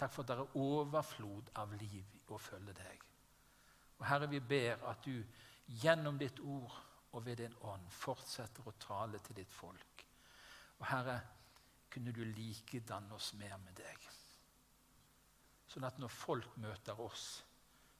Takk 0.00 0.12
for 0.14 0.24
at 0.24 0.30
det 0.30 0.36
er 0.40 0.56
overflod 0.56 1.50
av 1.60 1.72
liv 1.76 2.32
å 2.32 2.38
følge 2.40 2.72
deg. 2.78 3.02
Og 4.00 4.06
Herre, 4.08 4.30
vi 4.32 4.40
ber 4.40 4.80
at 4.88 5.04
du 5.04 5.20
gjennom 5.82 6.16
ditt 6.18 6.40
ord 6.40 6.72
og 7.12 7.26
ved 7.26 7.42
din 7.42 7.56
ånd 7.68 7.90
fortsetter 7.92 8.64
å 8.64 8.78
tale 8.80 9.20
til 9.26 9.36
ditt 9.36 9.52
folk. 9.52 10.04
Og 10.80 10.86
Herre, 10.88 11.18
kunne 11.90 12.14
du 12.16 12.22
likedanne 12.24 13.14
oss 13.14 13.34
mer 13.36 13.58
med 13.60 13.74
deg. 13.76 14.06
Sånn 15.68 15.84
at 15.86 15.98
når 16.00 16.14
folk 16.14 16.56
møter 16.62 17.00
oss, 17.02 17.42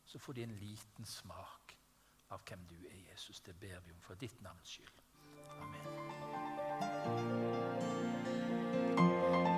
så 0.06 0.18
får 0.18 0.38
de 0.38 0.46
en 0.46 0.56
liten 0.62 1.06
smak 1.06 1.74
av 2.30 2.40
hvem 2.46 2.64
du 2.70 2.76
er, 2.78 2.96
Jesus. 3.10 3.42
Det 3.44 3.54
ber 3.60 3.82
vi 3.84 3.92
om 3.92 4.00
for 4.06 4.18
ditt 4.18 4.40
navns 4.46 4.78
skyld. 4.78 5.04
Amen. 5.60 6.00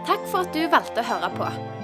Takk 0.09 0.26
for 0.26 0.42
at 0.42 0.52
du 0.57 0.66
valgte 0.66 1.05
å 1.05 1.09
høre 1.12 1.33
på. 1.38 1.82